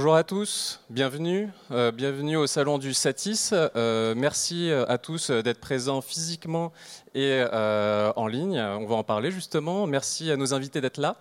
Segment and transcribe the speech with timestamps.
[0.00, 3.50] Bonjour à tous, bienvenue, euh, bienvenue au salon du Satis.
[3.52, 6.72] Euh, merci à tous d'être présents physiquement
[7.14, 8.58] et euh, en ligne.
[8.58, 9.86] On va en parler justement.
[9.86, 11.16] Merci à nos invités d'être là.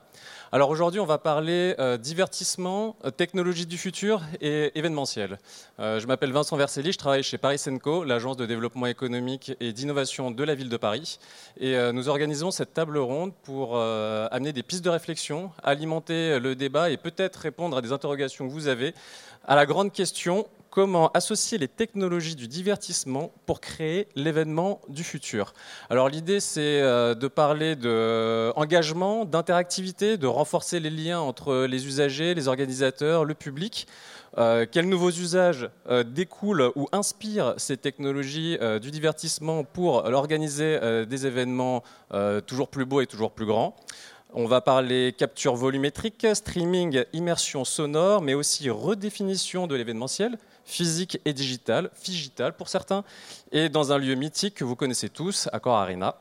[0.52, 5.38] Alors aujourd'hui, on va parler euh, divertissement, euh, technologie du futur et événementiel.
[5.80, 9.73] Euh, je m'appelle Vincent Verselli, je travaille chez Paris Senco, l'agence de développement économique et
[9.73, 11.20] d'innovation de la ville de Paris.
[11.59, 16.90] Et nous organisons cette table ronde pour amener des pistes de réflexion, alimenter le débat
[16.90, 18.93] et peut-être répondre à des interrogations que vous avez
[19.45, 25.54] à la grande question comment associer les technologies du divertissement pour créer l'événement du futur.
[25.90, 32.34] Alors l'idée c'est euh, de parler d'engagement, d'interactivité, de renforcer les liens entre les usagers,
[32.34, 33.88] les organisateurs, le public.
[34.38, 41.26] Euh, quels nouveaux usages euh, découlent ou inspirent ces technologies du divertissement pour organiser des
[41.26, 41.84] événements
[42.46, 43.76] toujours plus beaux et toujours plus grands?
[44.34, 51.34] On va parler capture volumétrique, streaming, immersion sonore, mais aussi redéfinition de l'événementiel, physique et
[51.34, 53.04] digital, digital pour certains,
[53.52, 56.16] et dans un lieu mythique que vous connaissez tous, Accor Arena.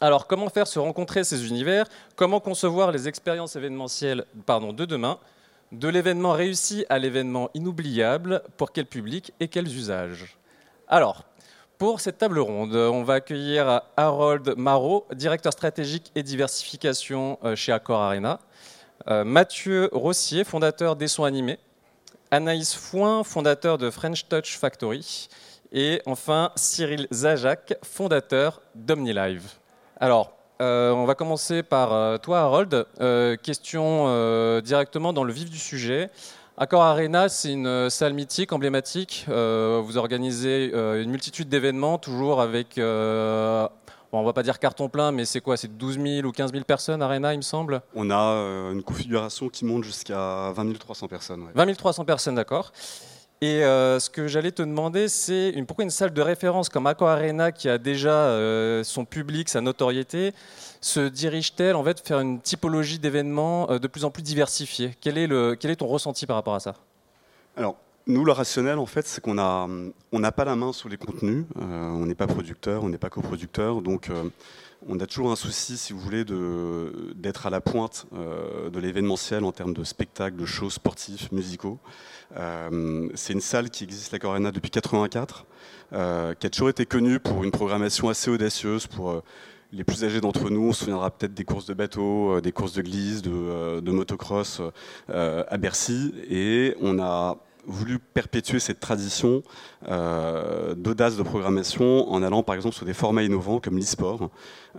[0.00, 1.86] Alors, comment faire se rencontrer ces univers?
[2.16, 5.18] Comment concevoir les expériences événementielles de demain?
[5.72, 10.36] De l'événement réussi à l'événement inoubliable, pour quel public et quels usages?
[10.86, 11.24] Alors,
[11.78, 17.72] pour cette table ronde, on va accueillir Harold Marot, directeur stratégique et diversification euh, chez
[17.72, 18.38] Accor Arena,
[19.08, 21.58] euh, Mathieu Rossier, fondateur des sons animés,
[22.30, 25.28] Anaïs Foin, fondateur de French Touch Factory,
[25.72, 29.50] et enfin Cyril Zajac, fondateur d'OmniLive.
[29.98, 32.86] Alors, euh, on va commencer par toi, Harold.
[33.42, 36.10] Question directement dans le vif du sujet.
[36.56, 39.24] Accor Arena, c'est une salle mythique, emblématique.
[39.28, 42.78] vous organisez une multitude d'événements, toujours avec
[44.16, 46.52] on ne va pas dire carton plein, mais c'est quoi C'est 12 000 ou 15
[46.52, 47.82] 000 personnes, Arena, il me semble?
[47.94, 51.46] On a euh, une configuration qui monte jusqu'à 20 300 personnes.
[51.54, 52.72] 20 300 personnes, d'accord.
[53.40, 57.08] Et euh, ce que j'allais te demander, c'est pourquoi une salle de référence comme Accor
[57.08, 60.32] Arena, qui a déjà euh, son public, sa notoriété,
[60.80, 64.94] se dirige-t-elle en fait faire une typologie d'événements de plus en plus diversifiée?
[65.00, 66.74] Quel est, ton ressenti par rapport à ça?
[67.56, 69.66] Alors, nous, le rationnel, en fait, c'est qu'on n'a
[70.12, 71.46] on n'a pas la main sur les contenus.
[71.56, 73.80] Euh, on n'est pas producteur, on n'est pas coproducteur.
[73.80, 74.24] Donc, euh,
[74.88, 76.24] on a toujours un souci, si vous voulez,
[77.14, 81.78] d'être à la pointe euh, de l'événementiel en termes de spectacles, de shows sportifs, musicaux.
[83.14, 85.46] c'est une salle qui existe, la Corena, depuis 84,
[85.90, 89.22] qui a toujours été connue pour une programmation assez audacieuse, pour
[89.72, 92.74] les plus âgés d'entre nous, on se souviendra peut-être des courses de bateaux, des courses
[92.74, 94.60] de glisse, de, de motocross
[95.08, 96.14] à Bercy.
[96.28, 99.42] Et on a voulu perpétuer cette tradition
[99.88, 104.30] euh, d'audace de programmation en allant par exemple sur des formats innovants comme l'e-sport.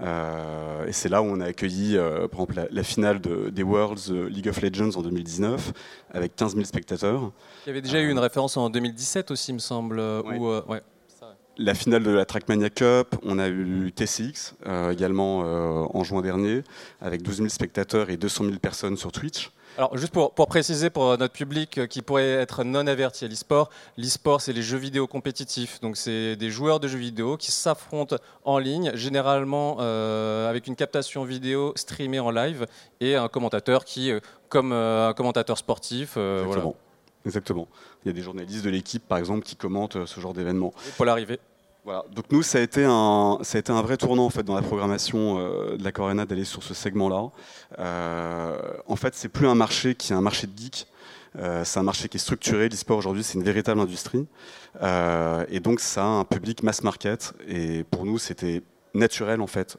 [0.02, 4.12] Euh, et c'est là où on a accueilli euh, par exemple la, finale des Worlds
[4.30, 5.74] League of Legends en 2019
[6.12, 7.32] avec 15 000 spectateurs.
[7.66, 10.02] Il y avait déjà eu une référence en 2017 aussi, il me semble.
[11.58, 14.56] La finale de la Trackmania Cup, on a eu TCX
[14.92, 16.64] également en juin dernier
[17.00, 19.52] avec 12 000 spectateurs et 200 000 personnes sur Twitch.
[19.78, 23.70] Alors, juste pour, préciser pour notre public euh, qui pourrait être non averti à l'e-sport,
[23.98, 25.82] l'e-sport, c'est les jeux vidéo compétitifs.
[25.82, 28.16] Donc, c'est des joueurs de jeux vidéo qui s'affrontent
[28.46, 32.68] en ligne, généralement euh, avec une captation vidéo streamée en live
[33.02, 36.76] et un commentateur qui, euh, comme un commentateur sportif, Exactement.
[37.26, 37.68] Exactement.
[38.04, 40.74] Il y a des journalistes de l'équipe, par exemple, qui commentent ce genre d'événement.
[40.96, 41.40] Pour l'arrivée.
[41.86, 42.04] Voilà.
[42.12, 44.56] Donc nous, ça a été un, ça a été un vrai tournant en fait dans
[44.56, 47.30] la programmation euh, de la Corena d'aller sur ce segment-là.
[47.78, 48.58] Euh,
[48.88, 50.88] en fait, c'est plus un marché qui est un marché de geeks.
[51.38, 52.70] Euh, c'est un marché qui est structuré.
[52.70, 54.26] L'e-sport aujourd'hui, c'est une véritable industrie.
[54.82, 57.34] et donc, ça a un public mass market.
[57.48, 58.64] Et pour nous, c'était
[58.96, 59.78] naturel en fait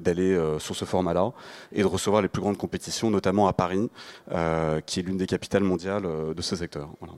[0.00, 1.32] d'aller sur ce format-là
[1.72, 3.90] et de recevoir les plus grandes compétitions, notamment à Paris,
[4.86, 6.06] qui est l'une des capitales mondiales
[6.36, 6.88] de ce secteur.
[7.00, 7.14] Voilà.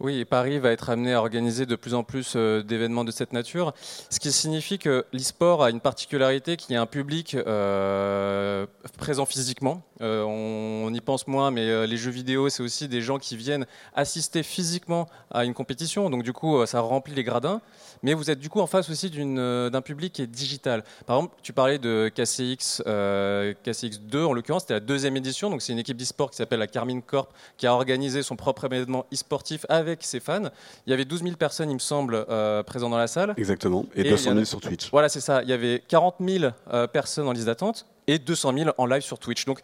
[0.00, 3.32] Oui, Paris va être amené à organiser de plus en plus euh, d'événements de cette
[3.32, 3.74] nature,
[4.10, 8.64] ce qui signifie que l'e-sport a une particularité qui est un public euh,
[8.96, 9.82] présent physiquement.
[10.00, 13.66] Euh, on, y pense moins, mais les jeux vidéo, c'est aussi des gens qui viennent
[13.94, 17.60] assister physiquement à une compétition, donc du coup, ça remplit les gradins.
[18.04, 20.84] Mais vous êtes du coup en face aussi d'un public qui est digital.
[21.06, 25.72] Par exemple, tu parlais de KCX, KCX2 en l'occurrence, c'était la deuxième édition, donc c'est
[25.72, 29.66] une équipe d'e-sport qui s'appelle la Carmine Corp, qui a organisé son propre événement e-sportif
[29.68, 30.50] avec avec ses fans.
[30.86, 33.34] Il y avait 12 000 personnes, il me semble, euh, présentes dans la salle.
[33.36, 34.90] Exactement, et, 200 000 sur Twitch.
[34.90, 35.42] Voilà, c'est ça.
[35.42, 39.02] Il y avait 40 000 euh, personnes en liste d'attente et 200 000 en live
[39.02, 39.44] sur Twitch.
[39.44, 39.60] Donc,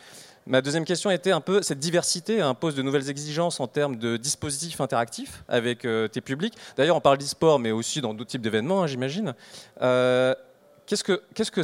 [0.46, 4.16] ma deuxième question était un peu cette diversité impose de nouvelles exigences en termes de
[4.16, 6.54] dispositifs interactifs avec euh, tes publics.
[6.76, 9.34] D'ailleurs, on parle d'e-sport, mais aussi dans d'autres types d'événements, hein, j'imagine.
[9.80, 11.62] qu'est-ce que, qu'est-ce que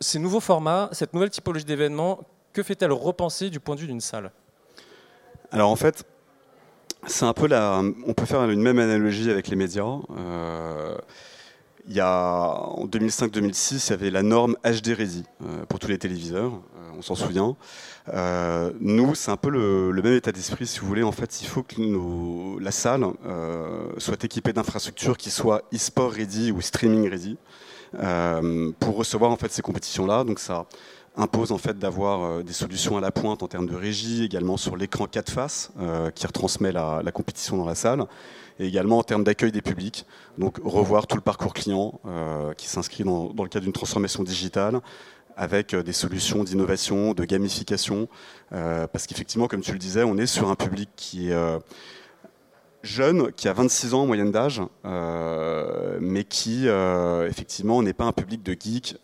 [0.00, 2.20] ces nouveaux formats, cette nouvelle typologie d'événements,
[2.52, 4.30] que fait-elle repenser du point de vue d'une salle?
[5.50, 6.04] Alors en fait,
[7.06, 7.48] c'est un peu.
[8.06, 9.98] On peut faire une même analogie avec les médias.
[11.86, 15.24] il y en 2005-2006, il y avait la norme HD Ready
[15.68, 16.52] pour tous les téléviseurs,
[16.96, 17.56] on s'en souvient.
[18.14, 21.02] Euh, nous, c'est un peu le, même état d'esprit, si vous voulez.
[21.02, 26.52] En fait, il faut que la salle euh, soit équipée d'infrastructures qui soient e-sport ready
[26.52, 27.36] ou streaming ready
[27.94, 30.24] euh, pour recevoir en fait ces compétitions-là.
[30.24, 30.66] Donc ça
[31.18, 34.76] impose en fait d'avoir des solutions à la pointe en termes de régie, également sur
[34.76, 35.72] l'écran 4 faces
[36.14, 38.04] qui retransmet la, compétition dans la salle,
[38.58, 40.06] et également en termes d'accueil des publics.
[40.38, 42.00] Donc revoir tout le parcours client
[42.56, 44.80] qui s'inscrit dans, le cadre d'une transformation digitale,
[45.38, 48.08] avec euh, des solutions d'innovation, de gamification,
[48.52, 51.58] euh, parce qu'effectivement, comme tu le disais, on est sur un public qui est euh,
[52.88, 54.62] jeune, qui a 26 ans en moyenne d'âge,
[56.00, 56.66] mais qui,
[57.28, 58.96] effectivement, n'est pas un public de geeks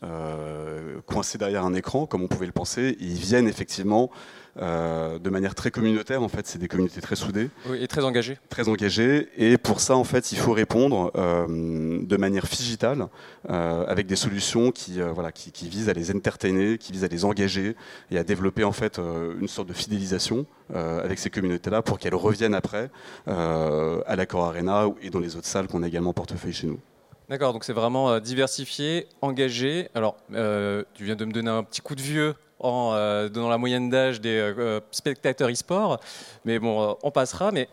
[1.07, 2.97] coincé derrière un écran, comme on pouvait le penser.
[3.01, 4.11] Ils viennent effectivement
[4.57, 6.23] euh, de manière très communautaire.
[6.23, 7.51] En fait, c'est des communautés très soudées.
[7.79, 8.39] et très engagées.
[8.49, 9.29] Très engagées.
[9.37, 13.09] Et pour ça, en fait, il faut répondre euh, de manière digitale
[13.51, 17.25] euh, avec des solutions qui, voilà, qui, visent à les entertainer, qui visent à les
[17.25, 17.75] engager
[18.11, 22.55] et à développer en fait une sorte de fidélisation avec ces communautés-là pour qu'elles reviennent
[22.55, 22.91] après
[23.27, 26.79] à l'accord Arena et dans les autres salles qu'on a également portefeuille chez nous.
[27.29, 29.89] D'accord, donc c'est vraiment diversifié, engagé.
[29.95, 33.59] Alors, tu viens de me donner un petit coup de vieux en euh, donnant la
[33.59, 36.01] moyenne d'âge des euh, spectateurs e-sport.
[36.45, 37.53] Mais bon, euh, on passera.
[37.53, 37.69] Mais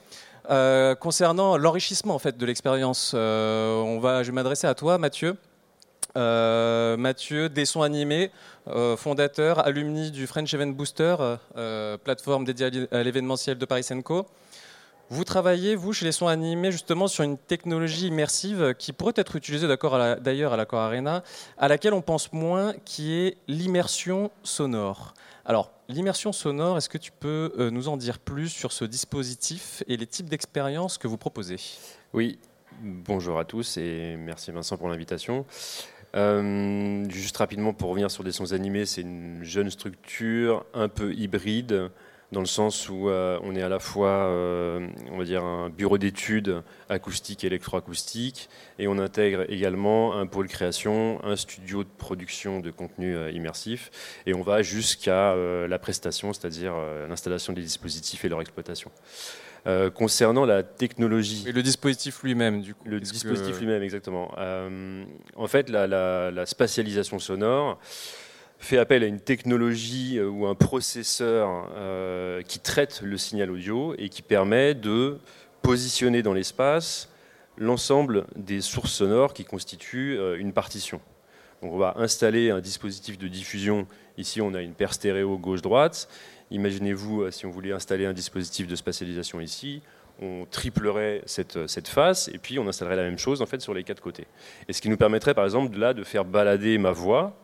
[0.99, 5.37] concernant l'enrichissement en fait de l'expérience, on va, je vais m'adresser à toi, Mathieu.
[6.15, 8.31] Mathieu, des sons animés,
[8.97, 11.15] fondateur, alumni du French Event Booster,
[12.03, 14.25] plateforme dédiée à l'événementiel de Paris Co.
[15.13, 19.35] Vous travaillez, vous, chez les sons animés, justement sur une technologie immersive qui pourrait être
[19.35, 21.21] utilisée d'ailleurs à l'Accor Arena,
[21.57, 25.13] à laquelle on pense moins, qui est l'immersion sonore.
[25.43, 29.83] Alors, l'immersion sonore, est-ce que tu peux euh, nous en dire plus sur ce dispositif
[29.89, 31.57] et les types d'expériences que vous proposez?
[32.13, 32.39] Oui,
[32.81, 35.45] bonjour à tous et merci Vincent pour l'invitation.
[36.15, 41.13] Euh, juste rapidement pour revenir sur des sons animés, c'est une jeune structure un peu
[41.13, 41.91] hybride
[42.31, 45.69] dans le sens où euh, on est à la fois, euh, on va dire, un
[45.69, 48.49] bureau d'études acoustique et électroacoustique,
[48.79, 53.91] et on intègre également un pôle création, un studio de production de contenu euh, immersif,
[54.25, 56.73] et on va jusqu'à la prestation, c'est-à-dire
[57.09, 58.91] l'installation des dispositifs et leur exploitation.
[59.93, 61.45] concernant la technologie.
[61.47, 62.87] Et le dispositif lui-même, du coup.
[62.87, 64.31] Le dispositif lui-même, exactement.
[65.35, 67.79] en fait, la, la spatialisation sonore
[68.61, 73.95] fait appel à une technologie euh, ou un processeur euh, qui traite le signal audio
[73.97, 75.17] et qui permet de
[75.61, 77.09] positionner dans l'espace
[77.57, 81.01] l'ensemble des sources sonores qui constituent euh, une partition.
[81.61, 83.87] Donc on va installer un dispositif de diffusion.
[84.17, 86.07] Ici, on a une paire stéréo gauche-droite.
[86.51, 89.81] Imaginez-vous si on voulait installer un dispositif de spatialisation ici,
[90.21, 93.73] on triplerait cette, cette, face et puis on installerait la même chose en fait sur
[93.73, 94.27] les quatre côtés.
[94.67, 97.35] Et ce qui nous permettrait par exemple là de faire balader ma voix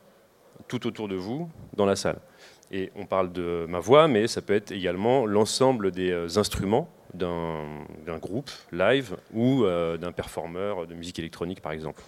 [0.68, 2.20] tout autour de vous dans la salle.
[2.72, 6.90] Et on parle de ma voix, mais ça peut être également l'ensemble des euh, instruments
[7.14, 12.02] d'un groupe live ou euh, d'un performeur de musique électronique, par exemple.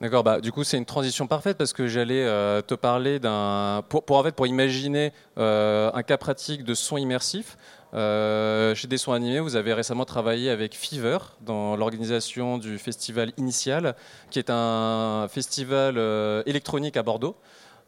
[0.00, 3.82] D'accord, bah, du coup c'est une transition parfaite parce que j'allais euh, te parler d'un...
[3.88, 7.56] Pour, pour imaginer un cas pratique de son immersif,
[7.92, 13.96] chez des sons animés, vous avez récemment travaillé avec Fever dans l'organisation du festival Initial,
[14.30, 15.98] qui est un festival
[16.46, 17.36] électronique à Bordeaux.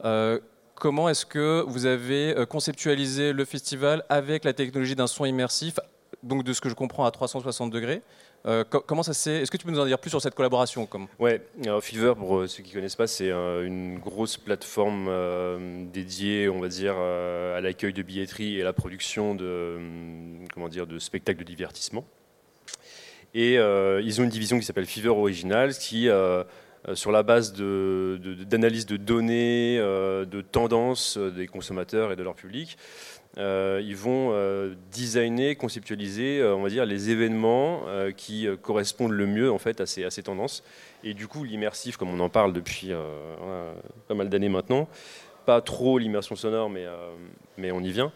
[0.05, 0.39] Euh,
[0.75, 5.79] comment est-ce que vous avez euh, conceptualisé le festival avec la technologie d'un son immersif,
[6.23, 8.03] donc de ce que je comprends à 360 degrés
[8.47, 10.87] euh, comment ça s'est Est-ce que tu peux nous en dire plus sur cette collaboration
[10.87, 11.07] comme?
[11.19, 11.41] Ouais,
[11.81, 15.11] Fever, pour ceux qui connaissent pas, c'est une grosse plateforme
[15.93, 19.79] dédiée, on va dire, à l'accueil de billetterie et à la production de,
[20.53, 22.05] comment dire, de spectacles de divertissement.
[23.35, 26.09] Et ils ont une division qui s'appelle Fever Originals, qui
[26.89, 32.23] euh, sur la base d'analyse de, données, euh, de tendances euh, des consommateurs et de
[32.25, 32.77] leur public.
[33.37, 34.33] Ils vont
[34.91, 37.83] designer, conceptualiser, on va dire, les événements
[38.17, 40.63] qui correspondent le mieux en fait à ces, tendances.
[41.05, 42.91] Et du coup, l'immersif, comme on en parle depuis
[44.09, 44.89] pas mal d'années maintenant,
[45.47, 46.87] pas trop l'immersion sonore, mais,
[47.57, 48.13] mais on y vient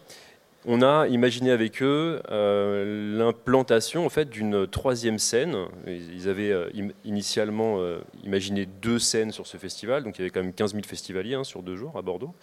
[0.69, 5.55] on a imaginé avec eux euh, l'implantation en fait d'une troisième scène.
[5.87, 6.69] Ils avaient euh,
[7.05, 10.73] initialement euh, imaginé deux scènes sur ce festival, donc il y avait quand même 15
[10.73, 12.33] 000 festivaliers hein, sur deux jours à Bordeaux.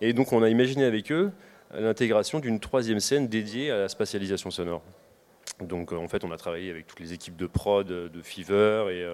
[0.00, 1.30] Et donc on a imaginé avec eux
[1.74, 4.82] l'intégration d'une troisième scène dédiée à la spatialisation sonore.
[5.60, 9.06] Donc en fait, on a travaillé avec toutes les équipes de prod de Fever et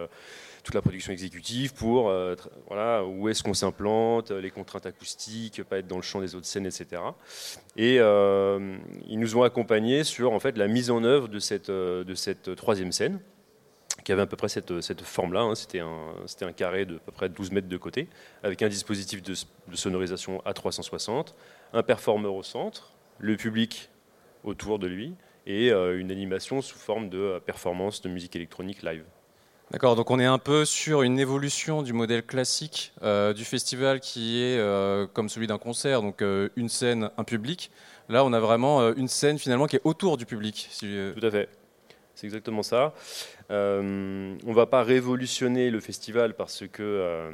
[0.63, 2.35] toute la production exécutive pour euh,
[2.69, 6.47] voilà, où est-ce qu'on s'implante, les contraintes acoustiques, pas être dans le champ des autres
[6.47, 7.03] scènes, etc.
[7.77, 8.77] Et euh,
[9.09, 12.15] ils nous ont accompagnés sur en fait, la mise en œuvre de cette, euh, de
[12.15, 13.21] cette troisième scène
[14.05, 15.43] qui avait à peu près cette, cette forme-là.
[15.43, 15.55] Hein.
[15.55, 18.09] C'était un, un, carré de à peu près 12 mètres de côté,
[18.43, 19.35] avec un dispositif de,
[19.69, 21.37] de sonorisation à 360,
[21.73, 23.91] un performeur au centre, le public
[24.45, 25.15] autour de lui,
[25.47, 29.05] et une animation sous forme de performance de musique électronique live.
[29.73, 34.01] D'accord, donc on est un peu sur une évolution du modèle classique euh, du festival
[34.01, 37.71] qui est euh, comme celui d'un concert, donc euh, une scène, un public.
[38.11, 40.69] Là, on a vraiment une scène finalement qui est autour du public.
[40.79, 41.49] Tout à fait,
[42.15, 42.93] c'est exactement ça.
[43.49, 47.33] on ne va pas révolutionner le festival parce que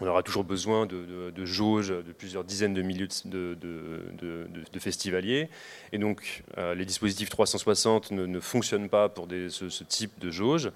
[0.00, 5.48] on aura toujours besoin de, jauges de plusieurs dizaines de milliers de, festivaliers.
[5.92, 10.70] Et donc, les dispositifs 360 ne, fonctionnent pas pour ce, ce, type de jauge.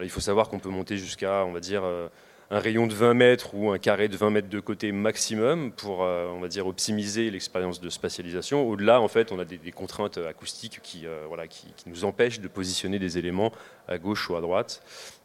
[0.00, 2.08] Il faut savoir qu'on peut monter jusqu'à, on va dire, euh,
[2.52, 6.04] un rayon de 20 mètres ou un carré de 20 mètres de côté maximum pour,
[6.04, 8.68] euh, on optimiser l'expérience de spatialisation.
[8.68, 13.16] Au-delà, en fait, on a des, contraintes acoustiques euh, qui, nous empêchent de positionner des
[13.16, 13.52] éléments
[13.88, 14.82] à gauche ou à droite.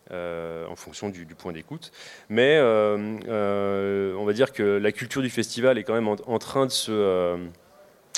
[0.09, 1.91] en fonction du, point d'écoute.
[2.29, 6.71] Mais on va dire que la culture du festival est quand même en train de
[6.71, 7.37] se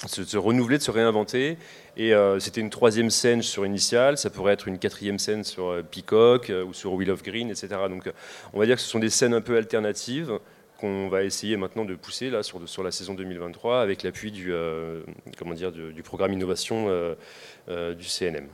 [0.07, 1.57] se, se, renouveler, de se réinventer.
[1.97, 5.67] Et euh, c'était une troisième scène sur Initial, ça pourrait être une quatrième scène sur
[5.67, 7.67] euh, Peacock euh, ou sur Wheel of Green, etc.
[7.89, 8.09] Donc
[8.53, 10.39] on va dire que ce sont des scènes un peu alternatives
[10.79, 14.53] qu'on va essayer maintenant de pousser là, sur, la saison 2023 avec l'appui du,
[15.37, 16.87] comment dire, du, programme innovation
[17.67, 18.47] du CNM.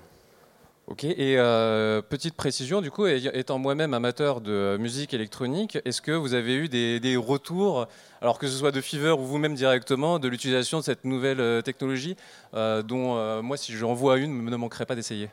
[0.88, 6.12] Ok, et euh, petite précision, du coup, étant moi-même amateur de musique électronique, est-ce que
[6.12, 7.88] vous avez eu des, retours,
[8.22, 11.64] alors que ce soit de Fever ou vous-même directement, de l'utilisation de cette nouvelle euh,
[11.64, 12.16] technologie,
[12.54, 15.30] euh, dont moi, si j'en vois une, ne manquerait pas d'essayer?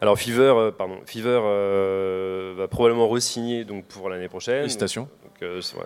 [0.00, 4.60] Alors Fever, pardon, Fever va probablement re-signer donc pour l'année prochaine.
[4.60, 5.08] Félicitations.
[5.22, 5.76] Donc, ça,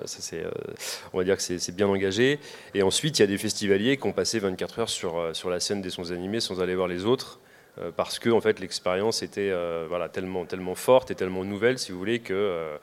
[1.13, 2.39] on va dire que c'est bien engagé.
[2.75, 5.59] Et ensuite, il y a des festivaliers qui ont passé 24 heures sur, sur la
[5.59, 7.41] scène des sons animés sans aller voir les autres.
[7.81, 11.79] Euh, parce que en fait, l'expérience était euh, voilà, tellement, tellement forte et tellement nouvelle,
[11.79, 12.77] si vous voulez, que euh,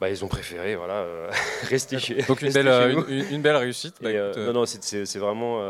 [0.00, 1.06] bah, ils ont préféré voilà,
[1.64, 2.68] rester chez Donc une, belle,
[3.30, 3.94] une, belle réussite.
[4.00, 5.60] Bah, non, non, c'est vraiment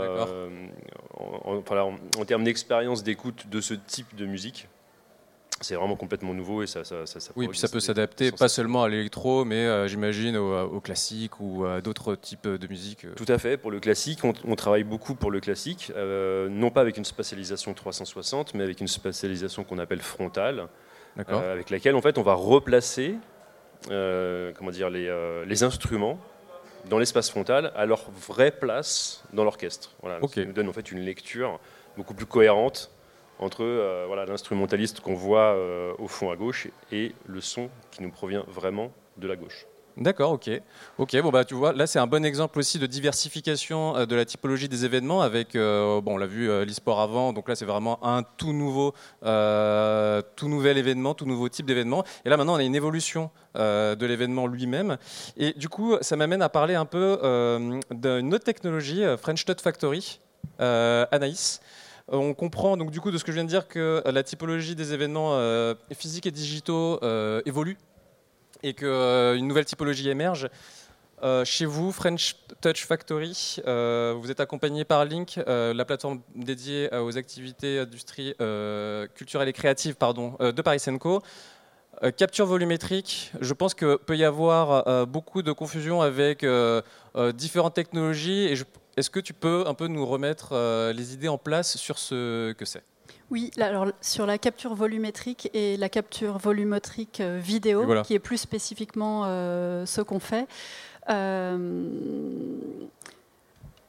[1.14, 1.62] en,
[2.19, 4.69] en, termes d'expérience d'écoute de ce type de musique
[5.61, 8.85] c'est vraiment complètement nouveau et ça, ça, ça, oui, puis ça peut s'adapter pas seulement
[8.85, 13.05] à l'électro, mais euh, j'imagine au, classique ou à d'autres types de musique.
[13.05, 13.15] Euh.
[13.17, 13.57] Tout à fait.
[13.57, 17.75] Pour le classique, on, travaille beaucoup pour le classique, euh, non pas avec une spatialisation
[17.75, 20.69] 360, mais avec une spatialisation qu'on appelle frontale,
[21.27, 23.17] avec laquelle en fait on va replacer,
[23.88, 25.12] comment dire, les,
[25.47, 26.19] les instruments
[26.88, 29.91] dans l'espace frontal à leur vraie place dans l'orchestre.
[30.03, 31.59] Voilà, Ça nous donne en fait une lecture
[31.97, 32.91] beaucoup plus cohérente
[33.38, 38.02] entre euh, voilà, l'instrumentaliste qu'on voit euh, au fond à gauche et le son qui
[38.02, 39.66] nous provient vraiment de la gauche.
[39.97, 40.49] D'accord, ok.
[40.99, 44.14] Ok, bon bah tu vois, là c'est un bon exemple aussi de diversification euh, de
[44.14, 47.99] la typologie des événements avec, bon on l'a vu l'e-sport avant, donc là c'est vraiment
[48.07, 48.92] un tout nouveau,
[49.23, 52.04] tout nouvel événement, tout nouveau type d'événement.
[52.25, 54.99] Et là maintenant on a une évolution de l'événement lui-même.
[55.37, 57.18] Et du coup ça m'amène à parler un peu
[57.90, 60.21] d'une autre technologie, French Touch Factory,
[60.61, 61.61] Anaïs.
[62.12, 64.23] Euh, on comprend donc du coup de ce que je viens de dire que la
[64.23, 67.77] typologie des événements euh, physiques et digitaux euh, évolue
[68.62, 70.49] et qu'une nouvelle typologie émerge.
[71.45, 77.79] chez vous, French Touch Factory, vous êtes accompagné par Link, la plateforme dédiée aux activités
[77.79, 78.35] industrie,
[79.15, 81.23] culturelles et créatives pardon, de Paris Senco.
[82.17, 86.45] capture volumétrique, je pense qu'il peut y avoir beaucoup de confusion avec
[87.35, 88.57] différentes technologies et
[88.99, 92.52] est-ce que tu peux un peu nous remettre euh, les idées en place sur ce
[92.52, 92.83] que c'est?
[93.31, 98.38] Oui, alors sur la capture volumétrique et la capture volumétrique euh, vidéo, qui est plus
[98.38, 100.49] spécifiquement euh, ce qu'on fait.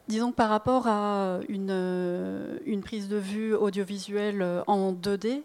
[0.08, 5.38] disons que par rapport à une, prise de vue audiovisuelle en 2D, euh,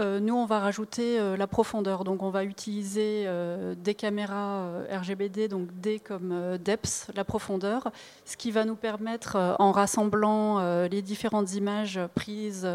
[0.00, 2.04] nous, on va rajouter euh, la profondeur.
[2.04, 7.90] Donc, on va utiliser euh, des caméras RGBD, donc D comme depth, la profondeur,
[8.24, 12.68] ce qui va nous permettre, en rassemblant les différentes images prises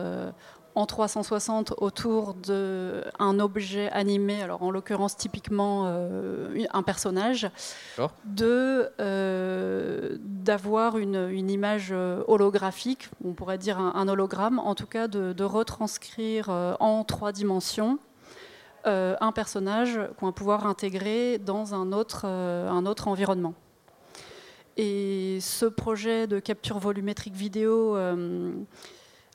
[0.75, 7.49] en 360 autour d'un objet animé, alors en l'occurrence typiquement euh, un personnage,
[8.25, 14.87] de euh, d'avoir une, une, image euh, holographique, on pourrait dire un, hologramme, en tout
[14.87, 16.49] cas de, retranscrire
[16.79, 17.99] en trois dimensions
[18.85, 23.53] un personnage qu'on va pouvoir intégrer dans un autre, un autre environnement.
[24.77, 27.95] Et ce projet de capture volumétrique vidéo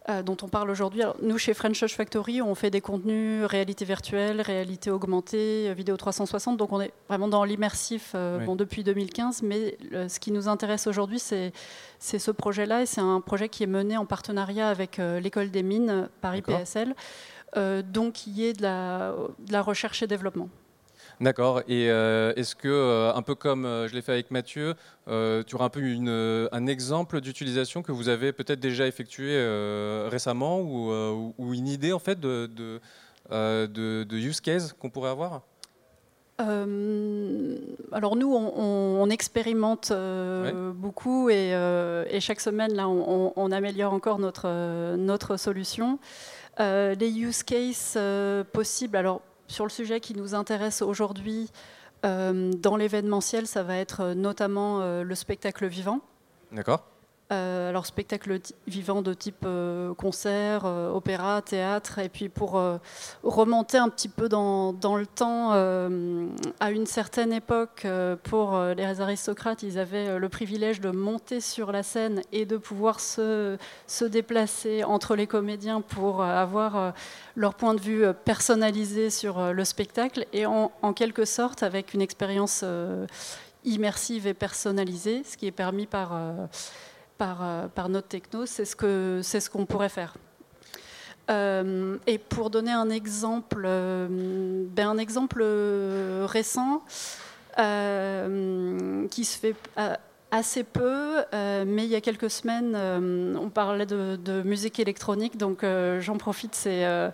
[0.08, 1.02] euh, dont on parle aujourd'hui.
[1.22, 6.56] Nous, chez French Touch Factory, on fait des contenus réalité virtuelle, réalité augmentée, vidéo 360.
[6.56, 9.42] Donc, on est vraiment dans l'immersif bon, depuis 2015.
[9.42, 11.52] Mais ce qui nous intéresse aujourd'hui, c'est
[11.98, 12.82] ce projet-là.
[12.82, 16.94] Et c'est un projet qui est mené en partenariat avec l'école des mines Paris PSL,
[17.84, 19.14] donc qui est de la,
[19.46, 20.48] de la recherche et développement.
[21.20, 21.62] D'accord.
[21.66, 24.74] Et euh, est-ce que, euh, un peu comme euh, je l'ai fait avec Mathieu,
[25.06, 29.36] tu auras un peu une, un exemple d'utilisation que vous avez peut-être déjà effectué
[30.08, 30.92] récemment ou,
[31.38, 32.80] ou, une idée en fait de, de,
[34.04, 35.42] de, use case qu'on pourrait avoir?
[36.38, 39.90] Alors nous, on, expérimente
[40.74, 41.52] beaucoup et,
[42.10, 45.98] et, chaque semaine, là, on, on, améliore encore notre, notre solution.
[46.58, 47.96] les use cases
[48.52, 51.50] possibles, alors sur le sujet qui nous intéresse aujourd'hui,
[52.04, 56.00] euh, dans l'événementiel, ça va être euh, notamment euh, le spectacle vivant.
[56.52, 56.84] D'accord.
[57.30, 62.58] Euh, alors spectacle vivant de type euh, concert, euh, opéra, théâtre, et puis pour
[63.22, 67.86] remonter un petit peu dans, le temps, à une certaine époque,
[68.22, 73.00] pour les aristocrates, ils avaient le privilège de monter sur la scène et de pouvoir
[73.00, 73.58] se,
[74.02, 76.94] déplacer entre les comédiens pour avoir
[77.36, 82.64] leur point de vue personnalisé sur le spectacle, et en quelque sorte avec une expérience
[83.64, 86.12] immersive et personnalisée, ce qui est permis par
[87.18, 90.14] par, euh, par notre techno, c'est ce qu'on ce qu'on pourrait faire.
[91.30, 95.44] Euh, et pour donner un exemple, euh, ben un exemple
[96.24, 96.82] récent
[97.56, 99.56] qui se fait
[100.30, 102.76] assez peu, mais il y a quelques semaines,
[103.36, 105.64] on parlait de, musique électronique, donc
[105.98, 107.12] j'en profite, c'est ah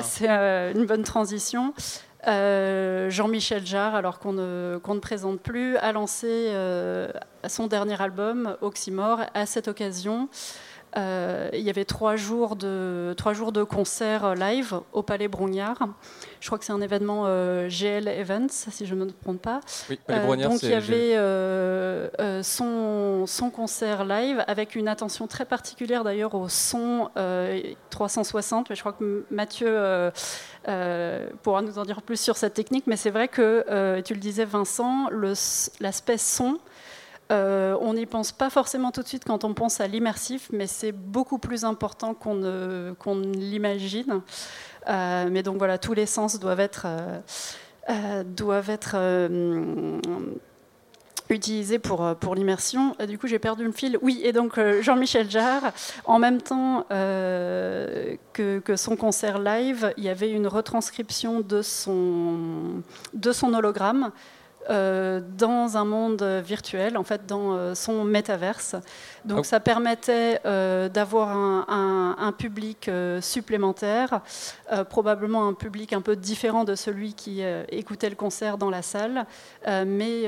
[0.00, 1.74] c'est une bonne transition.
[2.26, 7.08] Euh, Jean-Michel Jarre, alors qu'on ne, présente plus, a lancé euh,
[7.46, 10.28] son dernier album, Oxymore, à cette occasion.
[10.96, 15.88] Euh, il y avait trois jours de, trois jours de concerts live au Palais Brognard.
[16.40, 17.24] Je crois que c'est un événement
[17.68, 19.60] GL Events, si je ne me trompe pas.
[19.90, 21.16] Oui, Palais Brognard, donc il y avait
[22.42, 27.10] son, son, concert live avec une attention très particulière d'ailleurs au son
[27.90, 28.70] 360.
[28.70, 30.12] Mais je crois que Mathieu
[30.68, 34.14] euh, pourra nous en dire plus sur cette technique, mais c'est vrai que, euh, tu
[34.14, 35.08] le disais Vincent,
[35.80, 36.58] l'aspect son,
[37.32, 40.66] euh, on n'y pense pas forcément tout de suite quand on pense à l'immersif, mais
[40.66, 42.94] c'est beaucoup plus important qu'on ne,
[43.36, 44.20] l'imagine.
[44.86, 46.86] mais donc voilà, tous les sens doivent être,
[48.24, 48.96] doivent être
[51.30, 52.94] utilisé pour, euh, l'immersion.
[53.06, 53.98] Du coup, j'ai perdu le fil.
[54.02, 55.72] Oui, et donc euh, Jean-Michel Jarre,
[56.04, 62.82] en même temps euh, que, son concert live, il y avait une retranscription de son,
[63.54, 64.10] hologramme euh,
[64.68, 68.76] dans un monde virtuel, en fait, dans euh, son métaverse.
[69.26, 74.20] Donc, ah ça permettait euh, d'avoir un, public supplémentaire,
[74.88, 79.26] probablement un public un peu différent de celui qui écoutait le concert dans la salle,
[79.86, 80.24] mais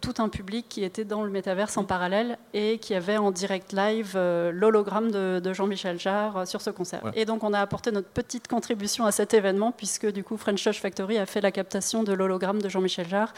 [0.00, 3.72] tout un public qui était dans le métaverse en parallèle et qui avait en direct
[3.72, 4.16] live
[4.52, 7.02] l'hologramme de, Jean-Michel Jarre sur ce concert.
[7.14, 10.64] Et donc, on a apporté notre petite contribution à cet événement, puisque du coup, French
[10.64, 13.32] Touch Factory a fait la captation de l'hologramme de Jean-Michel Jarre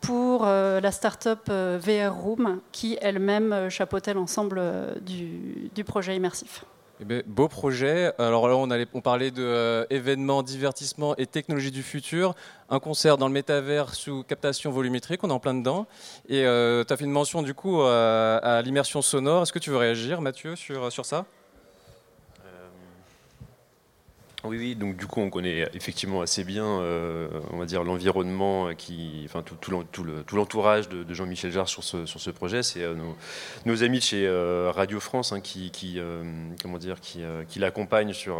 [0.00, 4.60] pour euh, la start-up euh, VR Room qui elle-même euh, chapeautait l'ensemble
[5.00, 6.64] du, projet immersif.
[7.00, 8.12] Eh ben, beau projet.
[8.18, 12.34] Alors là, on, allait, on parlait de événements, divertissement et technologie du futur.
[12.70, 15.86] Un concert dans le métavers sous captation volumétrique, on est en plein dedans.
[16.28, 19.42] Et tu as fait une mention du coup à, l'immersion sonore.
[19.42, 21.26] Est-ce que tu veux réagir, Mathieu, sur, sur ça?
[24.46, 28.74] Oui, oui, donc du coup, on connaît effectivement assez bien, euh, on va dire, l'environnement,
[28.74, 32.62] qui, enfin, tout, tout l'entourage de, Jean-Michel Jarre sur ce, sur ce projet.
[32.62, 32.94] C'est euh,
[33.64, 36.00] nos, amis de chez euh, Radio France hein, qui,
[36.62, 38.38] comment dire, qui l'accompagnent sur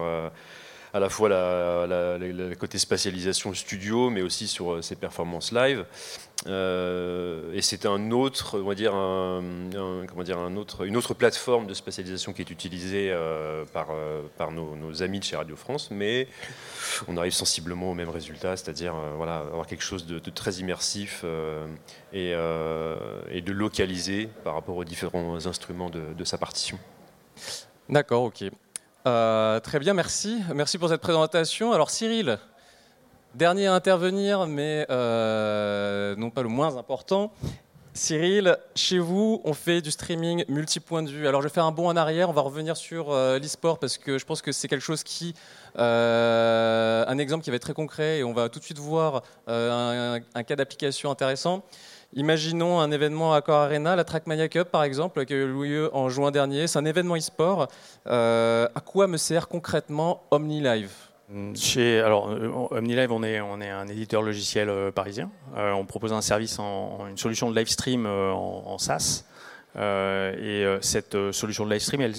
[0.96, 5.84] à la fois la, côté spatialisation studio, mais aussi sur euh, ses performances live.
[6.46, 10.36] Euh, et c'est un autre, comment dire,
[10.84, 15.56] une autre plateforme de spatialisation qui est utilisée euh, par, nos, amis de chez Radio
[15.56, 16.28] France, mais
[17.08, 21.24] on arrive sensiblement au même résultat, c'est-à-dire voilà, avoir quelque chose de, très immersif
[22.12, 26.78] et, de localisé par rapport aux différents instruments de sa partition.
[27.88, 28.44] D'accord, ok.
[29.06, 30.42] Euh, très bien, merci.
[30.52, 31.72] Merci pour cette présentation.
[31.72, 32.38] Alors Cyril,
[33.34, 37.32] dernier à intervenir, mais euh, non pas le moins important.
[37.94, 41.28] Cyril, chez vous, on fait du streaming multi-point de vue.
[41.28, 43.96] Alors je vais faire un bond en arrière, on va revenir sur euh, l'e-sport parce
[43.96, 45.34] que je pense que c'est quelque chose qui...
[45.76, 50.20] un exemple qui va être très concret et on va tout de suite voir un,
[50.44, 51.62] cas d'application intéressant.
[52.14, 55.90] Imaginons un événement à Core Arena, la Trackmania Cup par exemple, qui a eu lieu
[55.94, 56.66] en juin dernier.
[56.66, 57.68] C'est un événement e-sport.
[58.06, 60.92] à quoi me sert concrètement OmniLive
[61.56, 62.30] chez, alors,
[62.70, 65.28] OmniLive, on est, un éditeur logiciel parisien.
[65.56, 69.24] on propose un service, une solution de live stream en, SaaS.
[69.76, 72.14] Euh, et euh, cette euh, solution de live stream, elle,